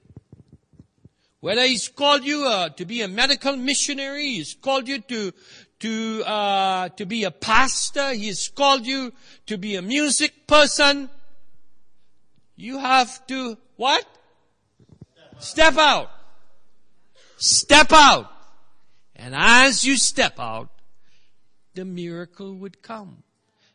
Whether 1.40 1.62
he's 1.62 1.88
called 1.88 2.24
you 2.24 2.46
uh, 2.46 2.68
to 2.70 2.84
be 2.84 3.02
a 3.02 3.08
medical 3.08 3.56
missionary, 3.56 4.26
he's 4.36 4.54
called 4.54 4.86
you 4.86 5.00
to 5.00 5.32
to 5.80 6.22
uh, 6.24 6.88
to 6.90 7.04
be 7.04 7.24
a 7.24 7.32
pastor, 7.32 8.14
he's 8.14 8.48
called 8.48 8.86
you 8.86 9.12
to 9.46 9.58
be 9.58 9.74
a 9.74 9.82
music 9.82 10.46
person. 10.46 11.10
You 12.54 12.78
have 12.78 13.26
to 13.26 13.58
what? 13.74 14.06
Step 15.40 15.76
out. 15.78 16.10
Step 17.38 17.92
out. 17.92 18.30
And 19.16 19.34
as 19.34 19.84
you 19.84 19.96
step 19.96 20.38
out, 20.38 20.70
the 21.74 21.84
miracle 21.84 22.54
would 22.54 22.82
come. 22.82 23.24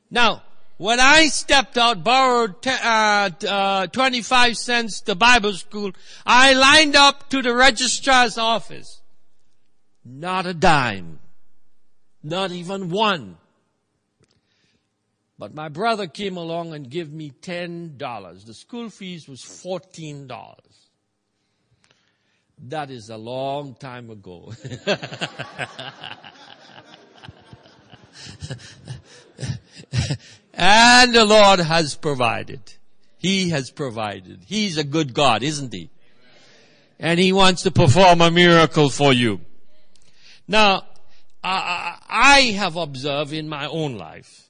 Now, 0.10 0.44
when 0.82 1.00
I 1.00 1.28
stepped 1.28 1.78
out, 1.78 2.04
borrowed 2.04 2.63
t- 2.63 2.72
uh, 2.72 3.30
uh, 3.48 3.86
25 3.86 4.58
cents 4.58 5.02
to 5.02 5.13
Bible 5.13 5.54
school, 5.54 5.91
I 6.26 6.54
lined 6.54 6.96
up 6.96 7.30
to 7.30 7.44
the 7.44 7.54
registrar's 7.54 8.39
office. 8.39 9.00
Not 10.04 10.48
a 10.48 10.56
dime. 10.56 11.20
Not 12.24 12.52
even 12.52 12.89
one. 12.89 13.38
But 15.38 15.54
my 15.54 15.70
brother 15.70 16.08
came 16.08 16.36
along 16.36 16.74
and 16.74 16.89
gave 16.89 17.13
me 17.13 17.30
$10. 17.30 18.44
The 18.44 18.56
school 18.56 18.89
fees 18.89 19.30
was 19.30 19.41
$14. 19.41 20.56
That 22.70 22.89
is 22.89 23.12
a 23.12 23.17
long 23.17 23.76
time 23.76 24.10
ago. 24.10 24.52
and 30.62 31.15
the 31.15 31.26
Lord 31.26 31.60
has 31.60 31.95
provided. 31.95 32.62
He 33.17 33.50
has 33.50 33.71
provided. 33.71 34.41
He's 34.45 34.78
a 34.78 34.84
good 34.84 35.15
God, 35.15 35.41
isn't 35.41 35.74
he? 35.74 35.89
And 37.00 37.19
he 37.19 37.34
wants 37.34 37.63
to 37.63 37.71
perform 37.71 38.21
a 38.21 38.30
miracle 38.30 38.89
for 38.89 39.12
you. 39.12 39.41
Now, 40.47 40.84
I 41.43 42.54
have 42.56 42.76
observed 42.76 43.34
in 43.34 43.50
my 43.50 43.65
own 43.65 43.97
life, 43.97 44.50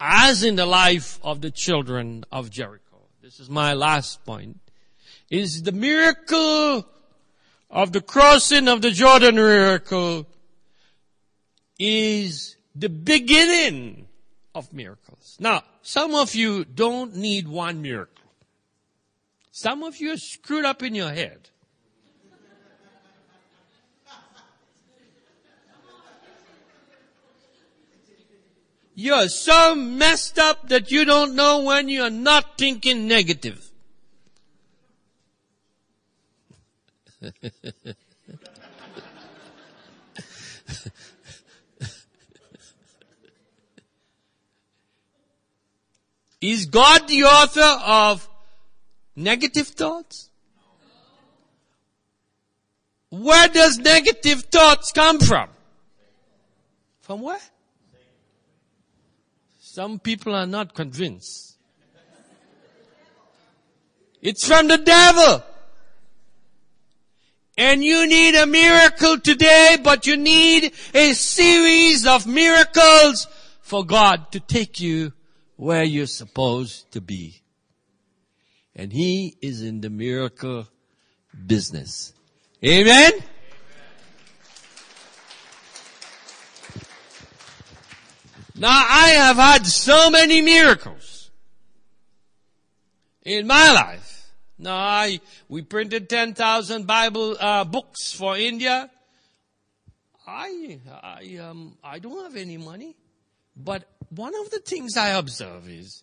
as 0.00 0.42
in 0.42 0.56
the 0.56 0.64
life 0.64 1.20
of 1.22 1.42
the 1.42 1.50
children 1.50 2.24
of 2.32 2.50
Jericho, 2.50 3.02
this 3.22 3.38
is 3.38 3.50
my 3.50 3.74
last 3.74 4.24
point, 4.24 4.60
is 5.28 5.62
the 5.62 5.72
miracle 5.72 6.86
of 7.68 7.92
the 7.92 8.00
crossing 8.00 8.66
of 8.66 8.80
the 8.80 8.90
Jordan 8.90 9.34
miracle 9.34 10.26
is 11.78 12.56
the 12.74 12.88
beginning 12.88 14.06
of 14.54 14.72
miracles. 14.72 15.36
Now, 15.40 15.62
some 15.82 16.14
of 16.14 16.34
you 16.34 16.64
don't 16.64 17.16
need 17.16 17.48
one 17.48 17.82
miracle. 17.82 18.24
Some 19.52 19.82
of 19.82 19.96
you 19.98 20.12
are 20.12 20.16
screwed 20.16 20.64
up 20.64 20.82
in 20.82 20.94
your 20.94 21.10
head. 21.10 21.50
You're 28.94 29.28
so 29.28 29.74
messed 29.74 30.38
up 30.38 30.68
that 30.68 30.90
you 30.90 31.06
don't 31.06 31.34
know 31.34 31.62
when 31.62 31.88
you're 31.88 32.10
not 32.10 32.58
thinking 32.58 33.08
negative. 33.08 33.70
Is 46.40 46.66
God 46.66 47.06
the 47.06 47.24
author 47.24 47.60
of 47.84 48.28
negative 49.14 49.68
thoughts? 49.68 50.30
Where 53.10 53.48
does 53.48 53.78
negative 53.78 54.44
thoughts 54.44 54.92
come 54.92 55.18
from? 55.18 55.48
From 57.00 57.20
where? 57.22 57.40
Some 59.58 59.98
people 59.98 60.34
are 60.34 60.46
not 60.46 60.74
convinced. 60.74 61.56
It's 64.22 64.46
from 64.46 64.68
the 64.68 64.78
devil. 64.78 65.42
And 67.58 67.84
you 67.84 68.06
need 68.06 68.34
a 68.36 68.46
miracle 68.46 69.18
today, 69.18 69.76
but 69.82 70.06
you 70.06 70.16
need 70.16 70.72
a 70.94 71.12
series 71.12 72.06
of 72.06 72.26
miracles 72.26 73.26
for 73.60 73.84
God 73.84 74.32
to 74.32 74.40
take 74.40 74.80
you 74.80 75.12
where 75.60 75.84
you're 75.84 76.06
supposed 76.06 76.90
to 76.90 77.02
be. 77.02 77.42
And 78.74 78.90
He 78.90 79.36
is 79.42 79.60
in 79.60 79.82
the 79.82 79.90
miracle 79.90 80.66
business. 81.46 82.14
Amen? 82.64 83.12
Now 88.56 88.86
I 88.88 89.08
have 89.10 89.36
had 89.36 89.66
so 89.66 90.08
many 90.08 90.40
miracles 90.40 91.30
in 93.22 93.46
my 93.46 93.70
life. 93.72 94.30
Now 94.58 94.76
I, 94.76 95.20
we 95.50 95.60
printed 95.60 96.08
10,000 96.08 96.86
Bible 96.86 97.36
uh, 97.38 97.64
books 97.64 98.14
for 98.14 98.34
India. 98.38 98.90
I, 100.26 100.80
I, 101.02 101.36
um, 101.36 101.76
I 101.84 101.98
don't 101.98 102.22
have 102.24 102.36
any 102.36 102.56
money. 102.56 102.96
But 103.54 103.86
one 104.10 104.34
of 104.34 104.50
the 104.50 104.58
things 104.58 104.96
I 104.96 105.10
observe 105.10 105.68
is, 105.68 106.02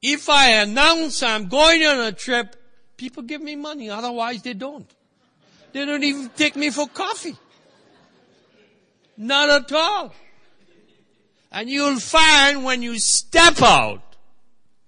if 0.00 0.28
I 0.28 0.50
announce 0.62 1.22
I'm 1.22 1.48
going 1.48 1.84
on 1.84 2.00
a 2.00 2.12
trip, 2.12 2.56
people 2.96 3.22
give 3.22 3.42
me 3.42 3.56
money. 3.56 3.90
Otherwise, 3.90 4.42
they 4.42 4.54
don't. 4.54 4.90
They 5.72 5.84
don't 5.84 6.04
even 6.04 6.30
take 6.36 6.56
me 6.56 6.70
for 6.70 6.86
coffee. 6.86 7.36
Not 9.16 9.50
at 9.50 9.72
all. 9.72 10.14
And 11.50 11.68
you'll 11.68 12.00
find 12.00 12.64
when 12.64 12.82
you 12.82 12.98
step 12.98 13.62
out, 13.62 14.16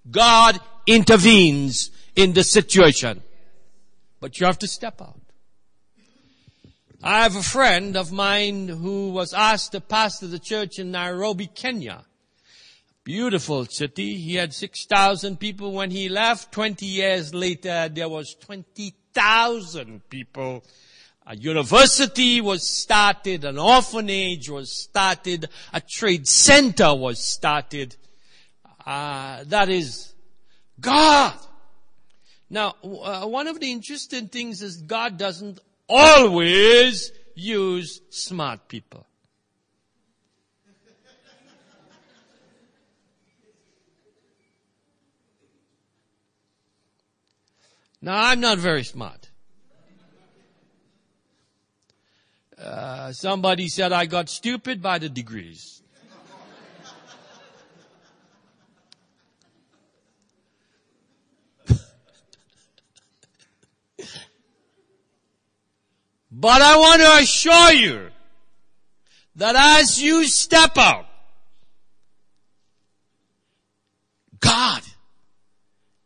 God 0.09 0.59
intervenes 0.85 1.91
in 2.15 2.33
the 2.33 2.43
situation. 2.43 3.21
But 4.19 4.39
you 4.39 4.45
have 4.45 4.59
to 4.59 4.67
step 4.67 5.01
out. 5.01 5.19
I 7.03 7.23
have 7.23 7.35
a 7.35 7.43
friend 7.43 7.95
of 7.95 8.11
mine 8.11 8.67
who 8.67 9.11
was 9.11 9.33
asked 9.33 9.73
to 9.73 9.81
pastor 9.81 10.27
the 10.27 10.39
church 10.39 10.79
in 10.79 10.91
Nairobi, 10.91 11.47
Kenya. 11.47 12.03
Beautiful 13.07 13.65
city. 13.67 14.17
He 14.17 14.35
had 14.35 14.53
6,000 14.53 15.39
people 15.39 15.71
when 15.71 15.91
he 15.91 16.09
left. 16.09 16.51
20 16.51 16.85
years 16.85 17.33
later, 17.33 17.87
there 17.87 18.09
was 18.09 18.35
20,000 18.35 20.09
people. 20.09 20.61
A 21.25 21.33
university 21.33 22.41
was 22.41 22.67
started, 22.67 23.45
an 23.45 23.57
orphanage 23.57 24.49
was 24.49 24.77
started, 24.83 25.47
a 25.71 25.79
trade 25.79 26.27
center 26.27 26.93
was 26.93 27.19
started. 27.23 27.95
Uh, 28.85 29.45
that 29.45 29.69
is 29.69 30.13
God. 30.77 31.33
Now, 32.49 32.75
uh, 32.83 33.25
one 33.25 33.47
of 33.47 33.61
the 33.61 33.71
interesting 33.71 34.27
things 34.27 34.61
is 34.61 34.81
God 34.81 35.17
doesn't 35.17 35.61
always 35.87 37.13
use 37.35 38.01
smart 38.09 38.67
people. 38.67 39.05
Now, 48.07 48.23
I'm 48.27 48.39
not 48.39 48.57
very 48.57 48.85
smart. 48.85 49.29
Uh, 52.57 53.11
somebody 53.11 53.67
said 53.67 53.91
I 53.91 54.05
got 54.05 54.29
stupid 54.29 54.81
by 54.81 54.97
the 54.97 55.09
degrees. 55.09 55.81
But 66.31 66.61
I 66.61 66.77
want 66.77 67.01
to 67.01 67.11
assure 67.23 67.73
you 67.73 68.07
that 69.35 69.57
as 69.57 70.01
you 70.01 70.25
step 70.27 70.77
out, 70.77 71.07
God 74.39 74.81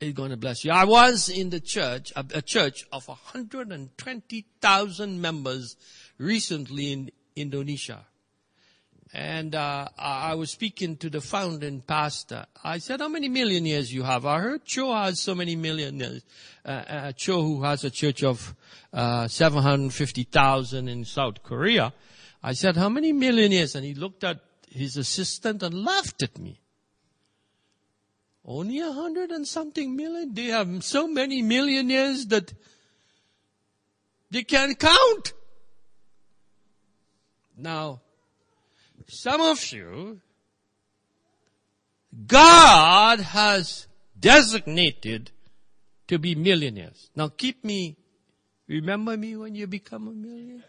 is 0.01 0.13
going 0.13 0.31
to 0.31 0.37
bless 0.37 0.65
you. 0.65 0.71
I 0.71 0.85
was 0.85 1.29
in 1.29 1.51
the 1.51 1.59
church, 1.59 2.11
a, 2.15 2.41
church 2.41 2.87
of 2.91 3.07
120,000 3.07 5.21
members 5.21 5.75
recently 6.17 6.91
in 6.91 7.11
Indonesia. 7.35 8.07
And 9.13 9.53
uh, 9.55 9.89
I 9.97 10.35
was 10.35 10.51
speaking 10.51 10.95
to 10.97 11.09
the 11.09 11.19
founding 11.19 11.81
pastor. 11.81 12.45
I 12.63 12.77
said, 12.77 13.01
how 13.01 13.09
many 13.09 13.27
millionaires 13.27 13.93
you 13.93 14.03
have? 14.03 14.25
I 14.25 14.39
heard 14.39 14.63
Cho 14.63 14.93
has 14.93 15.19
so 15.19 15.35
many 15.35 15.57
millionaires. 15.57 16.23
Uh, 16.65 16.69
uh, 16.69 17.11
Cho, 17.11 17.41
who 17.41 17.63
has 17.63 17.83
a 17.83 17.89
church 17.89 18.23
of 18.23 18.55
uh, 18.93 19.27
750,000 19.27 20.87
in 20.87 21.03
South 21.03 21.43
Korea. 21.43 21.91
I 22.41 22.53
said, 22.53 22.77
how 22.77 22.87
many 22.87 23.11
millionaires? 23.11 23.75
And 23.75 23.83
he 23.85 23.93
looked 23.93 24.23
at 24.23 24.39
his 24.69 24.95
assistant 24.95 25.61
and 25.61 25.83
laughed 25.83 26.23
at 26.23 26.39
me. 26.39 26.61
Only 28.43 28.79
a 28.79 28.91
hundred 28.91 29.31
and 29.31 29.47
something 29.47 29.95
million? 29.95 30.33
They 30.33 30.45
have 30.45 30.83
so 30.83 31.07
many 31.07 31.41
millionaires 31.41 32.25
that 32.27 32.53
they 34.31 34.43
can't 34.43 34.77
count. 34.79 35.33
Now, 37.55 38.01
some 39.07 39.41
of 39.41 39.71
you, 39.71 40.21
God 42.25 43.19
has 43.19 43.87
designated 44.19 45.31
to 46.07 46.17
be 46.17 46.33
millionaires. 46.33 47.09
Now 47.15 47.27
keep 47.27 47.63
me, 47.63 47.97
remember 48.67 49.15
me 49.17 49.35
when 49.35 49.53
you 49.55 49.67
become 49.67 50.07
a 50.07 50.11
millionaire? 50.11 50.63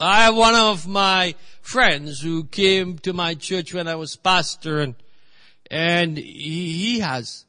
I 0.00 0.24
have 0.24 0.36
one 0.36 0.54
of 0.54 0.86
my 0.86 1.34
friends 1.60 2.20
who 2.20 2.44
came 2.44 2.98
to 2.98 3.12
my 3.12 3.34
church 3.34 3.72
when 3.72 3.88
I 3.88 3.94
was 3.94 4.16
pastor 4.16 4.80
and, 4.80 4.94
and 5.70 6.16
he, 6.18 6.72
he 6.72 6.98
has 7.00 7.44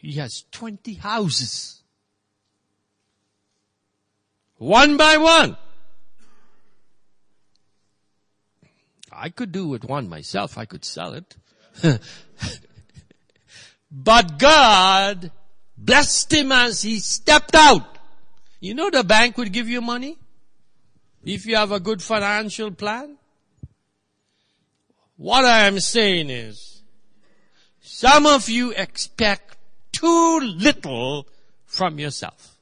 he 0.00 0.12
has 0.12 0.44
20 0.52 0.94
houses. 0.94 1.82
One 4.56 4.96
by 4.96 5.18
one. 5.18 5.56
I 9.12 9.28
could 9.28 9.52
do 9.52 9.68
with 9.68 9.84
one 9.84 10.08
myself. 10.08 10.56
I 10.56 10.64
could 10.64 10.86
sell 10.86 11.12
it. 11.12 11.36
but 13.90 14.38
God 14.38 15.30
blessed 15.76 16.32
him 16.32 16.52
as 16.52 16.80
he 16.80 16.98
stepped 16.98 17.54
out. 17.54 17.98
You 18.58 18.74
know 18.74 18.88
the 18.88 19.04
bank 19.04 19.36
would 19.36 19.52
give 19.52 19.68
you 19.68 19.82
money? 19.82 20.16
If 21.24 21.46
you 21.46 21.56
have 21.56 21.72
a 21.72 21.80
good 21.80 22.02
financial 22.02 22.70
plan? 22.70 23.16
What 25.16 25.44
I 25.44 25.66
am 25.66 25.80
saying 25.80 26.30
is, 26.30 26.82
some 27.82 28.26
of 28.26 28.48
you 28.48 28.72
expect 28.72 29.58
too 29.92 30.40
little 30.40 31.26
from 31.66 31.98
yourself. 31.98 32.56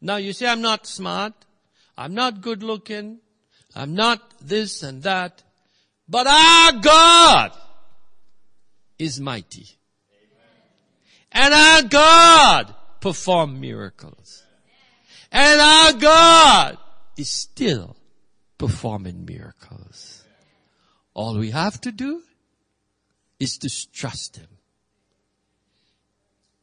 Now 0.00 0.16
you 0.16 0.32
say, 0.32 0.46
I'm 0.46 0.60
not 0.60 0.86
smart. 0.86 1.32
I'm 1.96 2.14
not 2.14 2.42
good 2.42 2.62
looking. 2.62 3.18
I'm 3.74 3.94
not 3.94 4.20
this 4.40 4.82
and 4.82 5.02
that. 5.02 5.42
But 6.08 6.26
our 6.26 6.72
God 6.72 7.52
is 8.98 9.18
mighty. 9.18 9.66
And 11.32 11.54
our 11.54 11.82
God 11.82 12.74
perform 13.00 13.60
miracles. 13.60 14.42
And 15.32 15.60
our 15.60 15.92
God 15.94 16.78
is 17.18 17.30
still 17.30 17.96
performing 18.56 19.24
miracles. 19.24 20.24
All 21.14 21.36
we 21.36 21.50
have 21.50 21.80
to 21.82 21.92
do 21.92 22.22
is 23.40 23.58
to 23.58 23.92
trust 23.92 24.36
Him. 24.36 24.48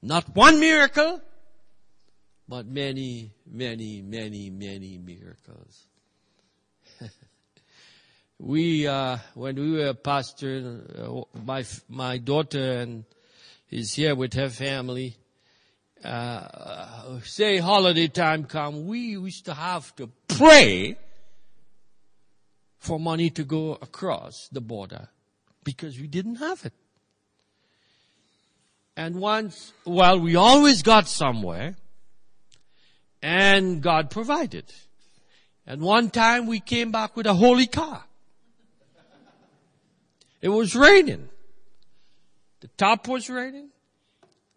Not 0.01 0.35
one 0.35 0.59
miracle, 0.59 1.21
but 2.47 2.65
many, 2.67 3.31
many, 3.45 4.01
many, 4.01 4.49
many 4.49 4.97
miracles. 4.97 5.87
we, 8.39 8.87
uh, 8.87 9.17
when 9.33 9.55
we 9.55 9.71
were 9.71 9.93
pastor, 9.93 10.83
uh, 10.97 11.39
my, 11.43 11.65
my 11.89 12.17
daughter 12.17 12.79
and 12.79 13.03
is 13.71 13.93
here 13.93 14.15
with 14.15 14.33
her 14.33 14.49
family, 14.49 15.17
uh, 16.05 17.19
say 17.23 17.57
holiday 17.57 18.07
time 18.07 18.45
come, 18.45 18.85
we 18.87 18.99
used 18.99 19.45
to 19.45 19.53
have 19.53 19.95
to 19.95 20.09
pray 20.27 20.97
for 22.77 22.99
money 22.99 23.29
to 23.31 23.43
go 23.43 23.73
across 23.73 24.47
the 24.51 24.61
border 24.61 25.09
because 25.63 25.99
we 25.99 26.07
didn't 26.07 26.35
have 26.35 26.63
it. 26.65 26.73
And 28.95 29.15
once, 29.15 29.73
well, 29.83 30.19
we 30.19 30.35
always 30.35 30.83
got 30.83 31.07
somewhere 31.07 31.75
and 33.21 33.81
God 33.81 34.09
provided. 34.09 34.65
And 35.67 35.81
one 35.81 36.09
time 36.11 36.45
we 36.45 36.59
came 36.59 36.91
back 36.91 37.17
with 37.17 37.25
a 37.25 37.33
holy 37.33 37.67
car. 37.67 38.03
It 40.41 40.49
was 40.49 40.75
raining. 40.75 41.29
The 42.61 42.67
top 42.77 43.07
was 43.07 43.29
raining 43.29 43.69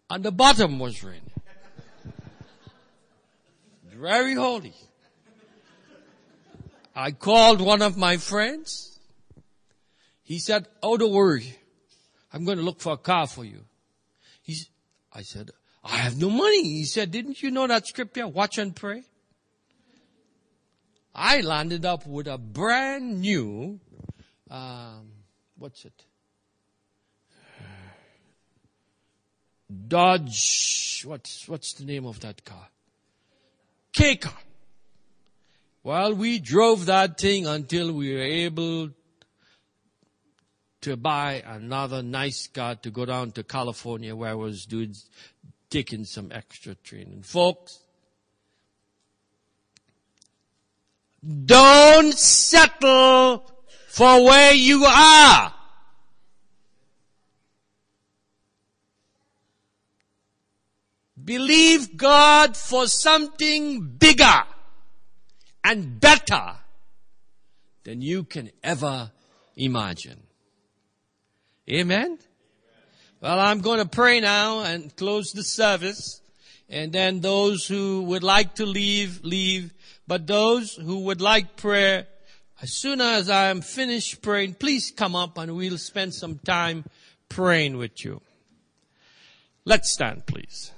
and 0.09 0.23
the 0.23 0.31
bottom 0.31 0.79
was 0.79 1.03
raining. 1.03 1.31
Very 3.99 4.33
holy. 4.33 4.73
I 6.95 7.11
called 7.11 7.59
one 7.59 7.81
of 7.81 7.97
my 7.97 8.15
friends. 8.15 8.97
He 10.23 10.39
said, 10.39 10.67
oh, 10.81 10.95
don't 10.95 11.11
worry. 11.11 11.57
I'm 12.31 12.45
going 12.45 12.59
to 12.59 12.63
look 12.63 12.79
for 12.79 12.93
a 12.93 12.97
car 12.97 13.27
for 13.27 13.43
you. 13.43 13.65
He's, 14.41 14.69
I 15.11 15.23
said, 15.23 15.51
I 15.83 15.97
have 15.97 16.17
no 16.17 16.29
money. 16.29 16.63
He 16.63 16.85
said, 16.85 17.11
didn't 17.11 17.43
you 17.43 17.51
know 17.51 17.67
that 17.67 17.87
scripture? 17.87 18.25
Watch 18.27 18.57
and 18.57 18.73
pray. 18.73 19.03
I 21.13 21.41
landed 21.41 21.83
up 21.83 22.07
with 22.07 22.27
a 22.27 22.37
brand 22.37 23.19
new, 23.19 23.81
um, 24.49 25.11
what's 25.57 25.83
it? 25.83 26.05
Dodge, 29.87 31.03
what's, 31.05 31.49
what's 31.49 31.73
the 31.73 31.83
name 31.83 32.05
of 32.05 32.21
that 32.21 32.45
car? 32.45 32.67
K 33.93 34.15
car. 34.15 34.33
Well, 35.83 36.13
we 36.13 36.39
drove 36.39 36.85
that 36.87 37.19
thing 37.19 37.47
until 37.47 37.93
we 37.93 38.13
were 38.13 38.21
able 38.21 38.89
to 40.81 40.97
buy 40.97 41.43
another 41.45 42.01
nice 42.01 42.47
car 42.47 42.75
to 42.75 42.91
go 42.91 43.05
down 43.05 43.31
to 43.31 43.43
California 43.43 44.15
where 44.15 44.31
I 44.31 44.35
was 44.35 44.65
doing, 44.65 44.93
taking 45.69 46.05
some 46.05 46.31
extra 46.31 46.75
training. 46.75 47.23
Folks, 47.23 47.79
don't 51.45 52.13
settle 52.13 53.51
for 53.89 54.23
where 54.23 54.53
you 54.53 54.85
are. 54.85 55.53
Believe 61.29 61.95
God 61.95 62.57
for 62.57 62.87
something 62.87 63.83
bigger 63.83 64.43
and 65.63 65.99
better 65.99 66.55
than 67.83 68.01
you 68.01 68.23
can 68.23 68.49
ever 68.63 69.11
imagine. 69.55 70.23
Amen? 71.69 72.17
Well, 73.21 73.39
I'm 73.39 73.61
going 73.61 73.77
to 73.77 73.85
pray 73.85 74.19
now 74.21 74.61
and 74.61 74.95
close 74.95 75.31
the 75.31 75.43
service. 75.43 76.19
And 76.67 76.91
then 76.91 77.19
those 77.19 77.67
who 77.67 78.01
would 78.05 78.23
like 78.23 78.55
to 78.55 78.65
leave, 78.65 79.23
leave. 79.23 79.71
But 80.07 80.25
those 80.25 80.73
who 80.73 81.01
would 81.01 81.21
like 81.21 81.57
prayer, 81.57 82.07
as 82.59 82.73
soon 82.73 83.01
as 83.01 83.29
I 83.29 83.49
am 83.49 83.61
finished 83.61 84.23
praying, 84.23 84.55
please 84.55 84.89
come 84.89 85.15
up 85.15 85.37
and 85.37 85.55
we'll 85.55 85.77
spend 85.77 86.15
some 86.15 86.39
time 86.39 86.85
praying 87.29 87.77
with 87.77 88.03
you. 88.03 88.19
Let's 89.63 89.93
stand, 89.93 90.25
please. 90.25 90.71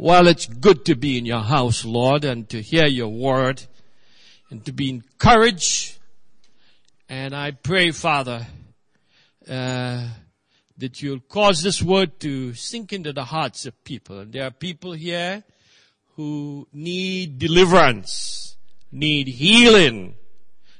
Well, 0.00 0.28
it's 0.28 0.46
good 0.46 0.84
to 0.84 0.94
be 0.94 1.18
in 1.18 1.26
your 1.26 1.40
house, 1.40 1.84
Lord, 1.84 2.24
and 2.24 2.48
to 2.50 2.62
hear 2.62 2.86
your 2.86 3.08
word 3.08 3.64
and 4.48 4.64
to 4.64 4.70
be 4.70 4.90
encouraged 4.90 5.98
and 7.08 7.34
I 7.34 7.50
pray, 7.50 7.90
Father, 7.90 8.46
uh, 9.48 10.06
that 10.76 11.02
you'll 11.02 11.18
cause 11.18 11.62
this 11.62 11.82
word 11.82 12.20
to 12.20 12.54
sink 12.54 12.92
into 12.92 13.12
the 13.12 13.24
hearts 13.24 13.66
of 13.66 13.82
people. 13.82 14.20
And 14.20 14.32
there 14.32 14.44
are 14.44 14.52
people 14.52 14.92
here 14.92 15.42
who 16.14 16.68
need 16.72 17.40
deliverance, 17.40 18.56
need 18.92 19.26
healing. 19.26 20.14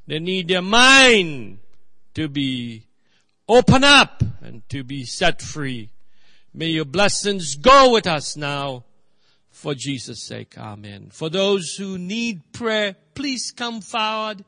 They 0.07 0.21
need 0.21 0.47
their 0.47 0.63
mind 0.63 1.59
to 2.15 2.29
be 2.29 2.87
open 3.49 3.83
up 3.83 4.23
and 4.43 4.63
to 4.69 4.85
be 4.85 5.05
set 5.05 5.43
free. 5.43 5.91
May 6.55 6.69
your 6.69 6.85
blessings 6.85 7.57
go 7.57 7.93
with 7.93 8.07
us 8.07 8.37
now 8.37 8.85
for 9.59 9.75
Jesus' 9.75 10.23
sake. 10.23 10.57
Amen. 10.57 11.09
For 11.11 11.29
those 11.29 11.75
who 11.75 11.99
need 11.99 12.53
prayer, 12.53 12.95
please 13.15 13.53
come 13.55 13.81
forward. 13.81 14.45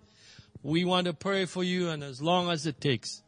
We 0.63 0.85
want 0.85 1.07
to 1.07 1.13
pray 1.13 1.47
for 1.47 1.65
you 1.65 1.89
and 1.89 2.05
as 2.05 2.23
long 2.23 2.49
as 2.49 2.65
it 2.65 2.81
takes. 2.81 3.23